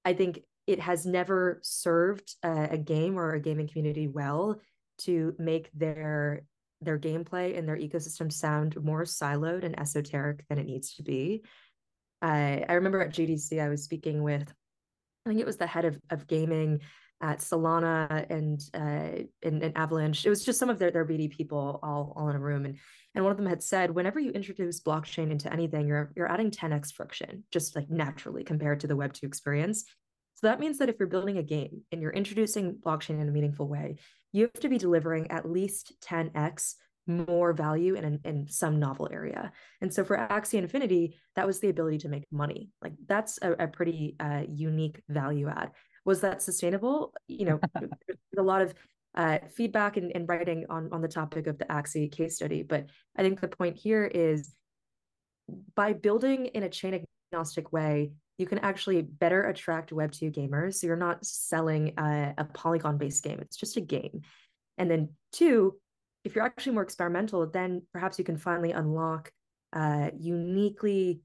I 0.05 0.13
think 0.13 0.41
it 0.65 0.79
has 0.79 1.05
never 1.05 1.59
served 1.61 2.35
a 2.41 2.77
game 2.77 3.19
or 3.19 3.33
a 3.33 3.39
gaming 3.39 3.67
community 3.67 4.07
well 4.07 4.59
to 4.99 5.35
make 5.37 5.69
their 5.73 6.45
their 6.81 6.99
gameplay 6.99 7.57
and 7.57 7.67
their 7.67 7.77
ecosystem 7.77 8.31
sound 8.31 8.81
more 8.83 9.03
siloed 9.03 9.63
and 9.63 9.79
esoteric 9.79 10.45
than 10.47 10.59
it 10.59 10.65
needs 10.65 10.95
to 10.95 11.03
be. 11.03 11.43
I, 12.21 12.65
I 12.67 12.73
remember 12.73 13.01
at 13.01 13.13
GDC, 13.13 13.61
I 13.61 13.69
was 13.69 13.83
speaking 13.83 14.23
with, 14.23 14.53
I 15.25 15.29
think 15.29 15.39
it 15.39 15.45
was 15.45 15.57
the 15.57 15.67
head 15.67 15.85
of, 15.85 15.99
of 16.09 16.27
gaming 16.27 16.81
at 17.21 17.39
Solana 17.39 18.25
and 18.29 18.61
uh, 18.73 19.23
and, 19.41 19.63
and, 19.63 19.77
Avalanche. 19.77 20.25
It 20.25 20.29
was 20.29 20.43
just 20.43 20.59
some 20.59 20.69
of 20.69 20.77
their, 20.77 20.91
their 20.91 21.05
BD 21.05 21.31
people 21.31 21.79
all, 21.81 22.13
all 22.17 22.29
in 22.29 22.35
a 22.35 22.39
room. 22.39 22.65
And, 22.65 22.77
and 23.15 23.23
one 23.23 23.31
of 23.31 23.37
them 23.37 23.45
had 23.45 23.63
said, 23.63 23.91
whenever 23.91 24.19
you 24.19 24.31
introduce 24.31 24.81
blockchain 24.81 25.31
into 25.31 25.51
anything, 25.51 25.87
you're, 25.87 26.11
you're 26.15 26.29
adding 26.29 26.51
10x 26.51 26.91
friction, 26.91 27.45
just 27.51 27.75
like 27.75 27.89
naturally 27.89 28.43
compared 28.43 28.81
to 28.81 28.87
the 28.87 28.97
Web2 28.97 29.23
experience. 29.23 29.85
So 30.35 30.47
that 30.47 30.59
means 30.59 30.79
that 30.79 30.89
if 30.89 30.97
you're 30.99 31.07
building 31.07 31.37
a 31.37 31.43
game 31.43 31.83
and 31.91 32.01
you're 32.01 32.11
introducing 32.11 32.75
blockchain 32.75 33.21
in 33.21 33.29
a 33.29 33.31
meaningful 33.31 33.69
way, 33.69 33.95
you 34.33 34.41
have 34.43 34.61
to 34.61 34.67
be 34.67 34.77
delivering 34.77 35.31
at 35.31 35.49
least 35.49 35.93
10x 36.03 36.73
more 37.05 37.53
value 37.53 37.95
in, 37.95 38.19
in 38.23 38.47
some 38.47 38.79
novel 38.79 39.09
area. 39.11 39.51
And 39.81 39.93
so 39.93 40.03
for 40.03 40.17
Axie 40.17 40.59
Infinity, 40.59 41.15
that 41.35 41.45
was 41.45 41.59
the 41.59 41.69
ability 41.69 41.97
to 41.99 42.09
make 42.09 42.23
money. 42.31 42.69
Like 42.81 42.93
that's 43.07 43.39
a, 43.41 43.51
a 43.53 43.67
pretty 43.67 44.15
uh, 44.19 44.43
unique 44.47 45.01
value 45.09 45.49
add 45.49 45.71
was 46.05 46.21
that 46.21 46.41
sustainable? 46.41 47.13
You 47.27 47.45
know, 47.45 47.59
there's 47.79 48.17
a 48.37 48.41
lot 48.41 48.61
of 48.61 48.73
uh, 49.15 49.39
feedback 49.55 49.97
and, 49.97 50.11
and 50.15 50.27
writing 50.27 50.65
on, 50.69 50.89
on 50.91 51.01
the 51.01 51.07
topic 51.07 51.47
of 51.47 51.57
the 51.57 51.65
Axie 51.65 52.11
case 52.11 52.35
study. 52.35 52.63
But 52.63 52.87
I 53.15 53.21
think 53.21 53.39
the 53.39 53.47
point 53.47 53.77
here 53.77 54.05
is 54.05 54.53
by 55.75 55.93
building 55.93 56.47
in 56.47 56.63
a 56.63 56.69
chain 56.69 57.05
agnostic 57.31 57.71
way, 57.71 58.11
you 58.37 58.47
can 58.47 58.59
actually 58.59 59.01
better 59.01 59.43
attract 59.43 59.91
Web2 59.91 60.33
gamers. 60.35 60.75
So 60.75 60.87
you're 60.87 60.95
not 60.95 61.23
selling 61.25 61.93
a, 61.97 62.33
a 62.37 62.45
Polygon 62.45 62.97
based 62.97 63.23
game, 63.23 63.39
it's 63.39 63.57
just 63.57 63.77
a 63.77 63.81
game. 63.81 64.21
And 64.79 64.89
then, 64.89 65.09
two, 65.31 65.75
if 66.23 66.35
you're 66.35 66.45
actually 66.45 66.73
more 66.73 66.83
experimental, 66.83 67.49
then 67.49 67.81
perhaps 67.91 68.17
you 68.17 68.25
can 68.25 68.37
finally 68.37 68.71
unlock 68.71 69.31
uh, 69.73 70.09
uniquely 70.17 71.21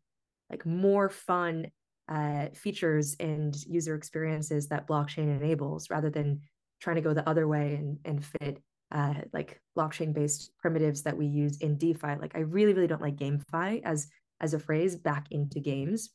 like 0.50 0.64
more 0.64 1.08
fun 1.08 1.68
uh, 2.08 2.46
features 2.54 3.16
and 3.20 3.54
user 3.66 3.94
experiences 3.94 4.68
that 4.68 4.88
blockchain 4.88 5.36
enables 5.36 5.90
rather 5.90 6.10
than 6.10 6.40
trying 6.80 6.96
to 6.96 7.02
go 7.02 7.12
the 7.12 7.28
other 7.28 7.46
way 7.46 7.74
and, 7.74 7.98
and 8.04 8.24
fit 8.24 8.62
uh, 8.90 9.14
like 9.32 9.60
blockchain 9.76 10.14
based 10.14 10.52
primitives 10.58 11.02
that 11.02 11.16
we 11.16 11.26
use 11.26 11.58
in 11.58 11.76
DeFi. 11.76 12.16
Like 12.20 12.34
I 12.34 12.40
really, 12.40 12.72
really 12.72 12.86
don't 12.86 13.02
like 13.02 13.16
GameFi 13.16 13.82
as 13.84 14.08
as 14.40 14.54
a 14.54 14.58
phrase 14.58 14.96
back 14.96 15.26
into 15.30 15.60
games. 15.60 16.10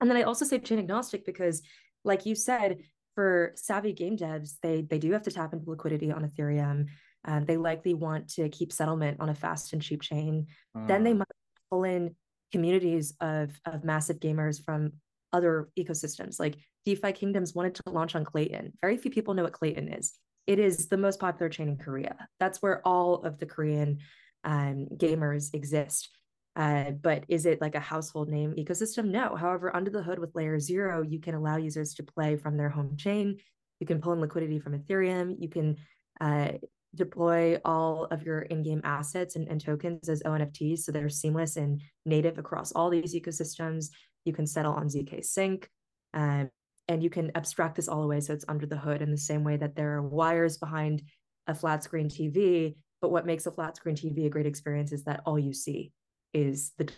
And 0.00 0.10
then 0.10 0.16
I 0.16 0.22
also 0.22 0.44
say 0.44 0.58
chain 0.58 0.78
agnostic 0.78 1.24
because, 1.24 1.62
like 2.04 2.26
you 2.26 2.34
said, 2.34 2.78
for 3.14 3.52
savvy 3.54 3.92
game 3.92 4.16
devs, 4.16 4.56
they 4.62 4.82
they 4.82 4.98
do 4.98 5.12
have 5.12 5.22
to 5.22 5.30
tap 5.30 5.54
into 5.54 5.70
liquidity 5.70 6.12
on 6.12 6.28
Ethereum. 6.28 6.88
Um, 7.26 7.44
they 7.44 7.56
likely 7.56 7.94
want 7.94 8.28
to 8.34 8.48
keep 8.48 8.72
settlement 8.72 9.18
on 9.20 9.28
a 9.28 9.34
fast 9.34 9.72
and 9.72 9.82
cheap 9.82 10.02
chain. 10.02 10.46
Mm. 10.76 10.86
Then 10.86 11.04
they 11.04 11.12
mm. 11.12 11.18
might 11.18 11.28
pull 11.70 11.84
in 11.84 12.14
communities 12.52 13.14
of 13.20 13.50
of 13.66 13.84
massive 13.84 14.20
gamers 14.20 14.64
from 14.64 14.92
other 15.32 15.68
ecosystems. 15.78 16.38
Like 16.38 16.56
DeFi 16.84 17.12
Kingdoms 17.12 17.54
wanted 17.54 17.74
to 17.76 17.82
launch 17.90 18.14
on 18.14 18.24
Klaytn. 18.24 18.72
Very 18.80 18.96
few 18.96 19.10
people 19.10 19.34
know 19.34 19.42
what 19.42 19.52
Klaytn 19.52 19.98
is. 19.98 20.14
It 20.46 20.58
is 20.58 20.88
the 20.88 20.96
most 20.96 21.18
popular 21.18 21.48
chain 21.48 21.68
in 21.68 21.76
Korea. 21.76 22.28
That's 22.38 22.62
where 22.62 22.80
all 22.86 23.16
of 23.24 23.38
the 23.38 23.46
Korean 23.46 23.98
um, 24.44 24.86
gamers 24.96 25.52
exist. 25.54 26.10
Uh, 26.54 26.92
but 26.92 27.24
is 27.28 27.44
it 27.44 27.60
like 27.60 27.74
a 27.74 27.80
household 27.80 28.28
name 28.28 28.54
ecosystem? 28.56 29.06
No. 29.08 29.36
However, 29.36 29.74
under 29.74 29.90
the 29.90 30.02
hood 30.02 30.18
with 30.18 30.34
layer 30.34 30.58
zero, 30.58 31.02
you 31.02 31.20
can 31.20 31.34
allow 31.34 31.56
users 31.56 31.94
to 31.94 32.02
play 32.02 32.36
from 32.36 32.56
their 32.56 32.70
home 32.70 32.96
chain. 32.96 33.36
You 33.80 33.86
can 33.86 34.00
pull 34.00 34.14
in 34.14 34.20
liquidity 34.20 34.58
from 34.58 34.78
Ethereum. 34.78 35.36
You 35.38 35.48
can 35.50 35.76
uh, 36.20 36.52
deploy 36.96 37.58
all 37.64 38.06
of 38.10 38.22
your 38.22 38.40
in-game 38.42 38.80
assets 38.84 39.36
and, 39.36 39.46
and, 39.48 39.60
tokens 39.60 40.08
as 40.08 40.22
ONFTs 40.22 40.80
so 40.80 40.92
they're 40.92 41.08
seamless 41.08 41.56
and 41.56 41.80
native 42.04 42.38
across 42.38 42.72
all 42.72 42.90
these 42.90 43.14
ecosystems. 43.14 43.90
You 44.24 44.32
can 44.32 44.46
settle 44.46 44.72
on 44.72 44.88
ZK 44.88 45.24
Sync. 45.24 45.68
Um, 46.14 46.50
and 46.88 47.02
you 47.02 47.10
can 47.10 47.32
abstract 47.34 47.76
this 47.76 47.88
all 47.88 48.02
away 48.02 48.20
so 48.20 48.32
it's 48.32 48.44
under 48.48 48.66
the 48.66 48.76
hood 48.76 49.02
in 49.02 49.10
the 49.10 49.18
same 49.18 49.44
way 49.44 49.56
that 49.56 49.74
there 49.74 49.94
are 49.94 50.02
wires 50.02 50.56
behind 50.56 51.02
a 51.46 51.54
flat 51.54 51.82
screen 51.82 52.08
TV. 52.08 52.76
But 53.00 53.10
what 53.10 53.26
makes 53.26 53.46
a 53.46 53.50
flat 53.50 53.76
screen 53.76 53.96
TV 53.96 54.26
a 54.26 54.30
great 54.30 54.46
experience 54.46 54.92
is 54.92 55.04
that 55.04 55.20
all 55.26 55.38
you 55.38 55.52
see 55.52 55.92
is 56.32 56.72
the 56.78 56.88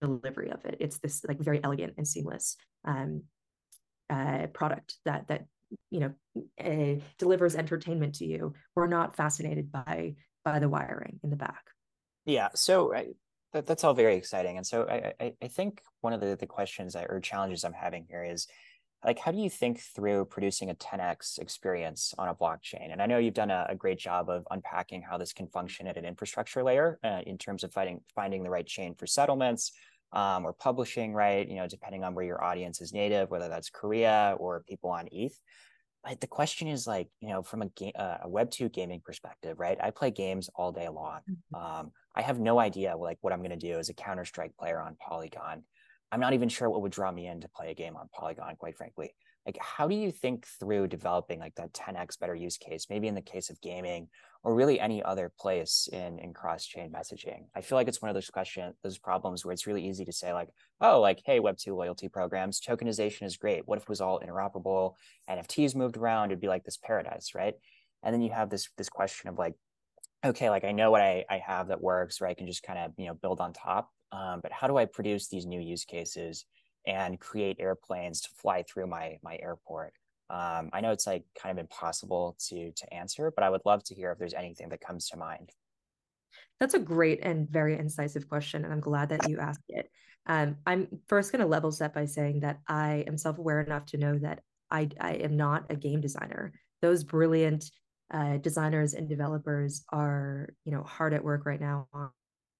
delivery 0.00 0.50
of 0.50 0.64
it. 0.64 0.76
It's 0.80 0.98
this 0.98 1.24
like 1.26 1.40
very 1.40 1.62
elegant 1.62 1.94
and 1.96 2.06
seamless 2.06 2.56
um, 2.84 3.22
uh, 4.10 4.46
product 4.52 4.96
that 5.04 5.28
that 5.28 5.46
you 5.90 6.00
know 6.00 6.12
uh, 6.62 7.00
delivers 7.18 7.56
entertainment 7.56 8.16
to 8.16 8.26
you 8.26 8.54
we're 8.74 8.86
not 8.86 9.16
fascinated 9.16 9.70
by 9.72 10.14
by 10.44 10.58
the 10.58 10.68
wiring 10.68 11.18
in 11.24 11.30
the 11.30 11.36
back. 11.36 11.64
Yeah 12.24 12.48
so 12.54 12.94
I, 12.94 13.08
that, 13.52 13.66
that's 13.66 13.84
all 13.84 13.94
very 13.94 14.16
exciting 14.16 14.56
and 14.56 14.66
so 14.66 14.86
I, 14.88 15.12
I, 15.20 15.32
I 15.42 15.48
think 15.48 15.82
one 16.00 16.12
of 16.12 16.20
the, 16.20 16.36
the 16.36 16.46
questions 16.46 16.94
I, 16.94 17.04
or 17.04 17.20
challenges 17.20 17.64
i'm 17.64 17.72
having 17.72 18.06
here 18.08 18.24
is 18.24 18.46
like 19.04 19.18
how 19.18 19.30
do 19.30 19.38
you 19.38 19.50
think 19.50 19.80
through 19.80 20.24
producing 20.26 20.70
a 20.70 20.74
10x 20.74 21.38
experience 21.38 22.14
on 22.18 22.28
a 22.28 22.34
blockchain? 22.34 22.92
And 22.92 23.00
i 23.00 23.06
know 23.06 23.18
you've 23.18 23.34
done 23.34 23.50
a, 23.50 23.66
a 23.68 23.74
great 23.74 23.98
job 23.98 24.28
of 24.28 24.46
unpacking 24.50 25.02
how 25.02 25.16
this 25.16 25.32
can 25.32 25.46
function 25.46 25.86
at 25.86 25.96
an 25.96 26.04
infrastructure 26.04 26.62
layer 26.62 26.98
uh, 27.04 27.20
in 27.26 27.38
terms 27.38 27.64
of 27.64 27.72
finding 27.72 28.00
finding 28.14 28.42
the 28.42 28.50
right 28.50 28.66
chain 28.66 28.94
for 28.94 29.06
settlements 29.06 29.72
um, 30.12 30.44
or 30.44 30.52
publishing, 30.52 31.12
right? 31.12 31.48
You 31.48 31.56
know, 31.56 31.66
depending 31.66 32.04
on 32.04 32.14
where 32.14 32.24
your 32.24 32.42
audience 32.42 32.80
is 32.80 32.92
native, 32.92 33.30
whether 33.30 33.48
that's 33.48 33.70
Korea 33.70 34.36
or 34.38 34.64
people 34.68 34.90
on 34.90 35.08
ETH. 35.12 35.38
But 36.04 36.20
the 36.20 36.26
question 36.26 36.68
is 36.68 36.86
like, 36.86 37.08
you 37.20 37.28
know, 37.28 37.42
from 37.42 37.62
a 37.62 37.66
game, 37.66 37.92
uh, 37.98 38.18
a 38.22 38.28
Web 38.28 38.50
two 38.50 38.68
gaming 38.68 39.00
perspective, 39.04 39.58
right? 39.58 39.76
I 39.80 39.90
play 39.90 40.10
games 40.10 40.48
all 40.54 40.70
day 40.70 40.88
long. 40.88 41.20
Mm-hmm. 41.28 41.54
Um, 41.54 41.92
I 42.14 42.22
have 42.22 42.38
no 42.38 42.58
idea 42.58 42.96
like 42.96 43.18
what 43.20 43.32
I'm 43.32 43.40
going 43.40 43.50
to 43.50 43.56
do 43.56 43.78
as 43.78 43.88
a 43.88 43.94
Counter 43.94 44.24
Strike 44.24 44.56
player 44.56 44.80
on 44.80 44.96
Polygon. 44.96 45.64
I'm 46.12 46.20
not 46.20 46.34
even 46.34 46.48
sure 46.48 46.70
what 46.70 46.82
would 46.82 46.92
draw 46.92 47.10
me 47.10 47.26
in 47.26 47.40
to 47.40 47.48
play 47.48 47.70
a 47.72 47.74
game 47.74 47.96
on 47.96 48.08
Polygon, 48.14 48.54
quite 48.56 48.76
frankly 48.76 49.12
like 49.46 49.56
how 49.60 49.86
do 49.86 49.94
you 49.94 50.10
think 50.10 50.46
through 50.58 50.88
developing 50.88 51.38
like 51.38 51.54
that 51.54 51.72
10x 51.72 52.18
better 52.18 52.34
use 52.34 52.58
case 52.58 52.86
maybe 52.90 53.06
in 53.06 53.14
the 53.14 53.22
case 53.22 53.48
of 53.48 53.60
gaming 53.60 54.08
or 54.42 54.54
really 54.54 54.78
any 54.78 55.02
other 55.02 55.32
place 55.38 55.88
in 55.92 56.18
in 56.18 56.34
cross-chain 56.34 56.92
messaging? 56.92 57.44
I 57.54 57.60
feel 57.60 57.76
like 57.76 57.88
it's 57.88 58.02
one 58.02 58.08
of 58.08 58.14
those 58.14 58.28
questions 58.28 58.74
those 58.82 58.98
problems 58.98 59.44
where 59.44 59.52
it's 59.52 59.66
really 59.66 59.86
easy 59.86 60.04
to 60.04 60.12
say 60.12 60.32
like 60.32 60.48
oh 60.80 61.00
like 61.00 61.22
hey 61.24 61.40
web 61.40 61.56
2 61.56 61.74
loyalty 61.74 62.08
programs 62.08 62.60
tokenization 62.60 63.22
is 63.22 63.36
great. 63.36 63.66
What 63.66 63.78
if 63.78 63.84
it 63.84 63.88
was 63.88 64.00
all 64.00 64.20
interoperable? 64.20 64.94
Nfts 65.30 65.74
moved 65.74 65.96
around 65.96 66.30
it'd 66.30 66.40
be 66.40 66.48
like 66.48 66.64
this 66.64 66.76
paradise 66.76 67.34
right? 67.34 67.54
And 68.02 68.12
then 68.12 68.22
you 68.22 68.30
have 68.32 68.50
this 68.50 68.68
this 68.76 68.88
question 68.88 69.28
of 69.28 69.38
like 69.38 69.54
okay, 70.24 70.50
like 70.50 70.64
I 70.64 70.72
know 70.72 70.90
what 70.90 71.00
I, 71.00 71.24
I 71.30 71.38
have 71.38 71.68
that 71.68 71.80
works, 71.80 72.20
or 72.20 72.26
I 72.26 72.34
can 72.34 72.46
just 72.46 72.62
kind 72.62 72.78
of, 72.78 72.92
you 72.96 73.06
know, 73.06 73.14
build 73.14 73.40
on 73.40 73.52
top. 73.52 73.90
Um, 74.12 74.40
but 74.42 74.52
how 74.52 74.66
do 74.66 74.76
I 74.76 74.84
produce 74.84 75.28
these 75.28 75.46
new 75.46 75.60
use 75.60 75.84
cases 75.84 76.46
and 76.86 77.20
create 77.20 77.56
airplanes 77.58 78.20
to 78.22 78.30
fly 78.30 78.62
through 78.62 78.86
my 78.86 79.18
my 79.22 79.38
airport? 79.42 79.92
Um, 80.28 80.70
I 80.72 80.80
know 80.80 80.90
it's 80.90 81.06
like 81.06 81.24
kind 81.40 81.56
of 81.56 81.62
impossible 81.62 82.36
to 82.48 82.72
to 82.72 82.94
answer, 82.94 83.32
but 83.34 83.44
I 83.44 83.50
would 83.50 83.62
love 83.64 83.84
to 83.84 83.94
hear 83.94 84.12
if 84.12 84.18
there's 84.18 84.34
anything 84.34 84.68
that 84.70 84.80
comes 84.80 85.08
to 85.08 85.16
mind. 85.16 85.50
That's 86.58 86.74
a 86.74 86.78
great 86.78 87.20
and 87.22 87.48
very 87.48 87.78
incisive 87.78 88.28
question, 88.28 88.64
and 88.64 88.72
I'm 88.72 88.80
glad 88.80 89.10
that 89.10 89.28
you 89.28 89.38
asked 89.38 89.60
it. 89.68 89.90
Um, 90.26 90.56
I'm 90.66 90.88
first 91.06 91.30
going 91.30 91.40
to 91.40 91.46
level 91.46 91.70
set 91.70 91.94
by 91.94 92.06
saying 92.06 92.40
that 92.40 92.58
I 92.66 93.04
am 93.06 93.16
self 93.16 93.38
aware 93.38 93.60
enough 93.60 93.86
to 93.86 93.98
know 93.98 94.18
that 94.18 94.40
I, 94.70 94.88
I 95.00 95.12
am 95.14 95.36
not 95.36 95.66
a 95.70 95.76
game 95.76 96.00
designer. 96.00 96.52
Those 96.82 97.04
brilliant 97.04 97.70
uh, 98.12 98.38
designers 98.38 98.94
and 98.94 99.08
developers 99.08 99.84
are, 99.92 100.48
you 100.64 100.72
know, 100.72 100.82
hard 100.82 101.14
at 101.14 101.24
work 101.24 101.46
right 101.46 101.60
now 101.60 101.88
on 101.92 102.10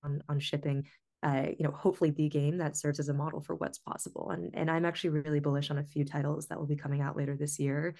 on, 0.05 0.23
on 0.29 0.41
shipping. 0.41 0.87
Uh, 1.27 1.49
you 1.59 1.65
know, 1.65 1.73
hopefully 1.73 2.11
the 2.11 2.29
game 2.29 2.59
that 2.59 2.77
serves 2.77 3.01
as 3.01 3.09
a 3.09 3.15
model 3.15 3.41
for 3.41 3.57
what's 3.57 3.79
possible. 3.79 4.31
And 4.31 4.55
and 4.55 4.71
I'm 4.71 4.85
actually 4.85 5.11
really 5.11 5.41
bullish 5.41 5.73
on 5.73 5.79
a 5.79 5.85
few 5.85 6.05
titles 6.05 6.47
that 6.47 6.59
will 6.59 6.69
be 6.69 6.77
coming 6.77 7.01
out 7.01 7.17
later 7.17 7.35
this 7.37 7.59
year. 7.59 7.97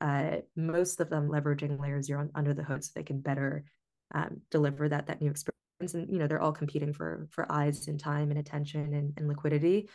Uh, 0.00 0.38
most 0.56 0.98
of 0.98 1.08
them 1.08 1.28
leveraging 1.28 1.80
Layer 1.80 2.02
Zero 2.02 2.28
under 2.34 2.52
the 2.52 2.64
hood 2.64 2.82
so 2.82 2.90
they 2.96 3.04
can 3.04 3.20
better 3.20 3.64
um, 4.12 4.40
deliver 4.50 4.88
that 4.88 5.06
that 5.06 5.20
new 5.20 5.30
experience. 5.30 5.94
And 5.94 6.12
you 6.12 6.18
know, 6.18 6.26
they're 6.26 6.42
all 6.42 6.52
competing 6.52 6.92
for 6.92 7.28
for 7.30 7.50
eyes 7.50 7.86
and 7.86 8.00
time 8.00 8.30
and 8.30 8.40
attention 8.40 8.92
and, 8.92 9.12
and 9.16 9.28
liquidity. 9.28 9.88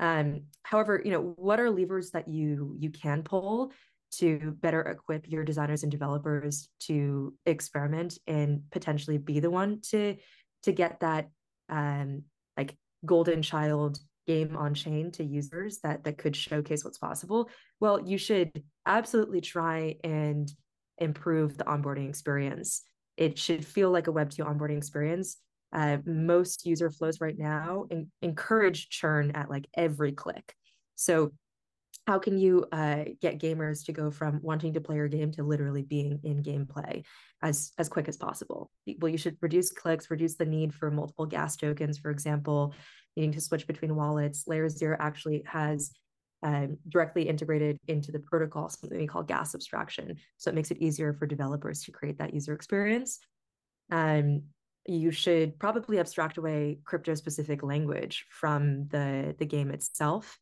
Um, 0.00 0.44
however, 0.62 1.02
you 1.04 1.10
know, 1.10 1.34
what 1.36 1.60
are 1.60 1.70
levers 1.70 2.12
that 2.12 2.26
you 2.26 2.74
you 2.78 2.88
can 2.88 3.22
pull 3.22 3.70
to 4.12 4.56
better 4.62 4.80
equip 4.80 5.28
your 5.28 5.44
designers 5.44 5.82
and 5.82 5.92
developers 5.92 6.70
to 6.78 7.34
experiment 7.44 8.16
and 8.26 8.62
potentially 8.70 9.18
be 9.18 9.40
the 9.40 9.50
one 9.50 9.82
to 9.90 10.16
to 10.62 10.72
get 10.72 11.00
that 11.00 11.28
um 11.68 12.22
like 12.56 12.76
golden 13.04 13.42
child 13.42 13.98
game 14.26 14.56
on 14.56 14.74
chain 14.74 15.10
to 15.12 15.24
users 15.24 15.80
that 15.80 16.04
that 16.04 16.18
could 16.18 16.34
showcase 16.34 16.84
what's 16.84 16.98
possible. 16.98 17.48
Well 17.80 18.00
you 18.00 18.18
should 18.18 18.62
absolutely 18.86 19.40
try 19.40 19.96
and 20.02 20.50
improve 20.98 21.56
the 21.56 21.64
onboarding 21.64 22.08
experience. 22.08 22.82
It 23.16 23.38
should 23.38 23.64
feel 23.64 23.90
like 23.90 24.06
a 24.06 24.12
web 24.12 24.30
2 24.30 24.44
onboarding 24.44 24.78
experience. 24.78 25.36
Uh, 25.72 25.98
most 26.06 26.64
user 26.66 26.90
flows 26.90 27.20
right 27.20 27.36
now 27.36 27.86
in, 27.90 28.10
encourage 28.22 28.88
churn 28.90 29.32
at 29.32 29.50
like 29.50 29.66
every 29.76 30.12
click. 30.12 30.54
So 30.94 31.32
how 32.06 32.18
can 32.18 32.38
you 32.38 32.66
uh, 32.70 33.04
get 33.20 33.40
gamers 33.40 33.84
to 33.86 33.92
go 33.92 34.10
from 34.10 34.40
wanting 34.42 34.74
to 34.74 34.80
play 34.80 34.96
your 34.96 35.08
game 35.08 35.32
to 35.32 35.42
literally 35.42 35.82
being 35.82 36.20
in 36.22 36.42
gameplay 36.42 37.04
as 37.42 37.72
as 37.78 37.88
quick 37.88 38.08
as 38.08 38.16
possible? 38.16 38.70
Well 38.98 39.10
you 39.10 39.18
should 39.18 39.36
reduce 39.40 39.72
clicks 39.72 40.10
reduce 40.10 40.36
the 40.36 40.44
need 40.44 40.74
for 40.74 40.90
multiple 40.90 41.26
gas 41.26 41.56
tokens 41.56 41.98
for 41.98 42.10
example 42.10 42.74
needing 43.16 43.32
to 43.32 43.40
switch 43.40 43.66
between 43.66 43.96
wallets. 43.96 44.44
Layer 44.46 44.68
zero 44.68 44.96
actually 44.98 45.44
has 45.46 45.92
um, 46.42 46.76
directly 46.88 47.26
integrated 47.26 47.78
into 47.88 48.12
the 48.12 48.18
protocol 48.18 48.68
something 48.68 48.98
we 48.98 49.06
call 49.06 49.22
gas 49.22 49.54
abstraction 49.54 50.16
so 50.36 50.50
it 50.50 50.54
makes 50.54 50.70
it 50.70 50.78
easier 50.78 51.14
for 51.14 51.26
developers 51.26 51.82
to 51.84 51.92
create 51.92 52.18
that 52.18 52.34
user 52.34 52.52
experience. 52.52 53.18
Um, 53.90 54.42
you 54.86 55.10
should 55.10 55.58
probably 55.58 55.98
abstract 55.98 56.36
away 56.36 56.80
crypto 56.84 57.14
specific 57.14 57.62
language 57.62 58.26
from 58.28 58.88
the 58.88 59.34
the 59.38 59.46
game 59.46 59.70
itself 59.70 60.38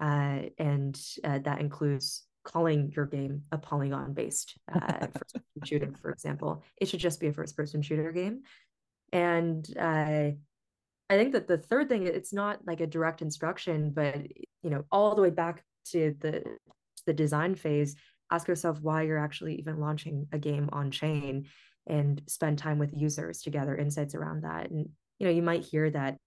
uh, 0.00 0.40
and 0.58 1.00
uh, 1.24 1.38
that 1.40 1.60
includes 1.60 2.24
calling 2.44 2.92
your 2.94 3.06
game 3.06 3.42
a 3.50 3.58
polygon 3.58 4.12
based 4.12 4.56
uh, 4.72 5.06
shooter, 5.64 5.92
for 6.00 6.10
example. 6.10 6.62
It 6.80 6.88
should 6.88 7.00
just 7.00 7.20
be 7.20 7.26
a 7.26 7.32
first 7.32 7.56
person 7.56 7.82
shooter 7.82 8.12
game. 8.12 8.42
And 9.12 9.66
uh, 9.78 10.30
I 11.08 11.16
think 11.16 11.32
that 11.32 11.48
the 11.48 11.58
third 11.58 11.88
thing, 11.88 12.06
it's 12.06 12.32
not 12.32 12.60
like 12.66 12.80
a 12.80 12.86
direct 12.86 13.22
instruction, 13.22 13.90
but 13.90 14.16
you 14.62 14.70
know, 14.70 14.84
all 14.90 15.14
the 15.14 15.22
way 15.22 15.30
back 15.30 15.64
to 15.92 16.14
the 16.20 16.44
the 17.06 17.12
design 17.12 17.54
phase, 17.54 17.94
ask 18.32 18.48
yourself 18.48 18.80
why 18.80 19.02
you're 19.02 19.18
actually 19.18 19.54
even 19.56 19.78
launching 19.78 20.26
a 20.32 20.38
game 20.38 20.68
on 20.72 20.90
chain 20.90 21.46
and 21.86 22.20
spend 22.26 22.58
time 22.58 22.78
with 22.78 22.92
users 22.92 23.42
to 23.42 23.50
gather 23.50 23.76
insights 23.76 24.14
around 24.14 24.42
that. 24.42 24.70
And 24.70 24.88
you 25.18 25.26
know, 25.26 25.32
you 25.32 25.42
might 25.42 25.64
hear 25.64 25.88
that 25.90 26.18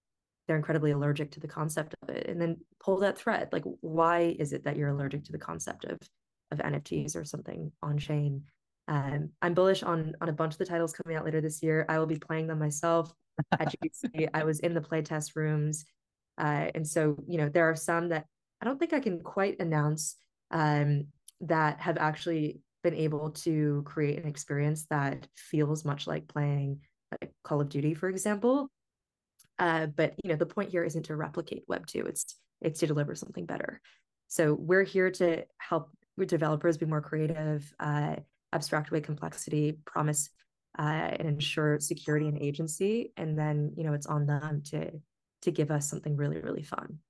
they're 0.50 0.56
incredibly 0.56 0.90
allergic 0.90 1.30
to 1.30 1.38
the 1.38 1.46
concept 1.46 1.94
of 2.02 2.08
it 2.08 2.26
and 2.28 2.40
then 2.40 2.56
pull 2.80 2.98
that 2.98 3.16
thread. 3.16 3.48
Like 3.52 3.62
why 3.82 4.34
is 4.36 4.52
it 4.52 4.64
that 4.64 4.76
you're 4.76 4.88
allergic 4.88 5.22
to 5.26 5.32
the 5.32 5.38
concept 5.38 5.84
of 5.84 6.00
of 6.50 6.58
nfts 6.58 7.14
or 7.14 7.24
something 7.24 7.70
on 7.84 7.98
chain? 7.98 8.42
Um, 8.88 9.30
i'm 9.42 9.54
bullish 9.54 9.84
on 9.84 10.14
on 10.20 10.28
a 10.28 10.32
bunch 10.32 10.54
of 10.54 10.58
the 10.58 10.66
titles 10.66 10.92
coming 10.92 11.16
out 11.16 11.24
later 11.24 11.40
this 11.40 11.62
year. 11.62 11.86
I 11.88 12.00
will 12.00 12.06
be 12.06 12.18
playing 12.18 12.48
them 12.48 12.58
myself. 12.58 13.12
At 13.60 13.72
i 14.34 14.42
was 14.42 14.58
in 14.58 14.74
the 14.74 14.80
playtest 14.80 15.36
rooms. 15.36 15.84
Uh, 16.36 16.66
and 16.74 16.84
so 16.84 17.16
you 17.28 17.38
know 17.38 17.48
there 17.48 17.70
are 17.70 17.76
some 17.76 18.08
that 18.08 18.26
i 18.60 18.64
don't 18.64 18.80
think 18.80 18.92
i 18.92 18.98
can 18.98 19.20
quite 19.20 19.60
announce 19.60 20.16
um, 20.50 21.06
that 21.42 21.78
have 21.78 21.96
actually 21.98 22.58
been 22.82 22.94
able 22.94 23.30
to 23.30 23.84
create 23.86 24.18
an 24.18 24.26
experience 24.26 24.86
that 24.90 25.28
feels 25.36 25.84
much 25.84 26.08
like 26.08 26.26
playing 26.26 26.80
like 27.12 27.32
call 27.44 27.60
of 27.60 27.68
duty 27.68 27.94
for 27.94 28.08
example 28.08 28.68
uh, 29.60 29.86
but 29.86 30.14
you 30.24 30.30
know, 30.30 30.36
the 30.36 30.46
point 30.46 30.70
here 30.70 30.82
isn't 30.82 31.04
to 31.04 31.16
replicate 31.16 31.64
Web 31.68 31.86
two; 31.86 32.06
it's 32.06 32.34
it's 32.62 32.80
to 32.80 32.86
deliver 32.86 33.14
something 33.14 33.44
better. 33.44 33.80
So 34.28 34.54
we're 34.54 34.84
here 34.84 35.10
to 35.12 35.44
help 35.58 35.90
developers 36.18 36.76
be 36.76 36.86
more 36.86 37.00
creative, 37.00 37.72
uh, 37.78 38.16
abstract 38.52 38.90
away 38.90 39.00
complexity, 39.00 39.78
promise 39.84 40.30
uh, 40.78 40.82
and 40.82 41.28
ensure 41.28 41.78
security 41.78 42.26
and 42.26 42.38
agency, 42.38 43.12
and 43.16 43.38
then 43.38 43.72
you 43.76 43.84
know 43.84 43.92
it's 43.92 44.06
on 44.06 44.26
them 44.26 44.62
to 44.70 44.90
to 45.42 45.50
give 45.50 45.70
us 45.70 45.88
something 45.88 46.16
really 46.16 46.40
really 46.40 46.62
fun. 46.62 47.00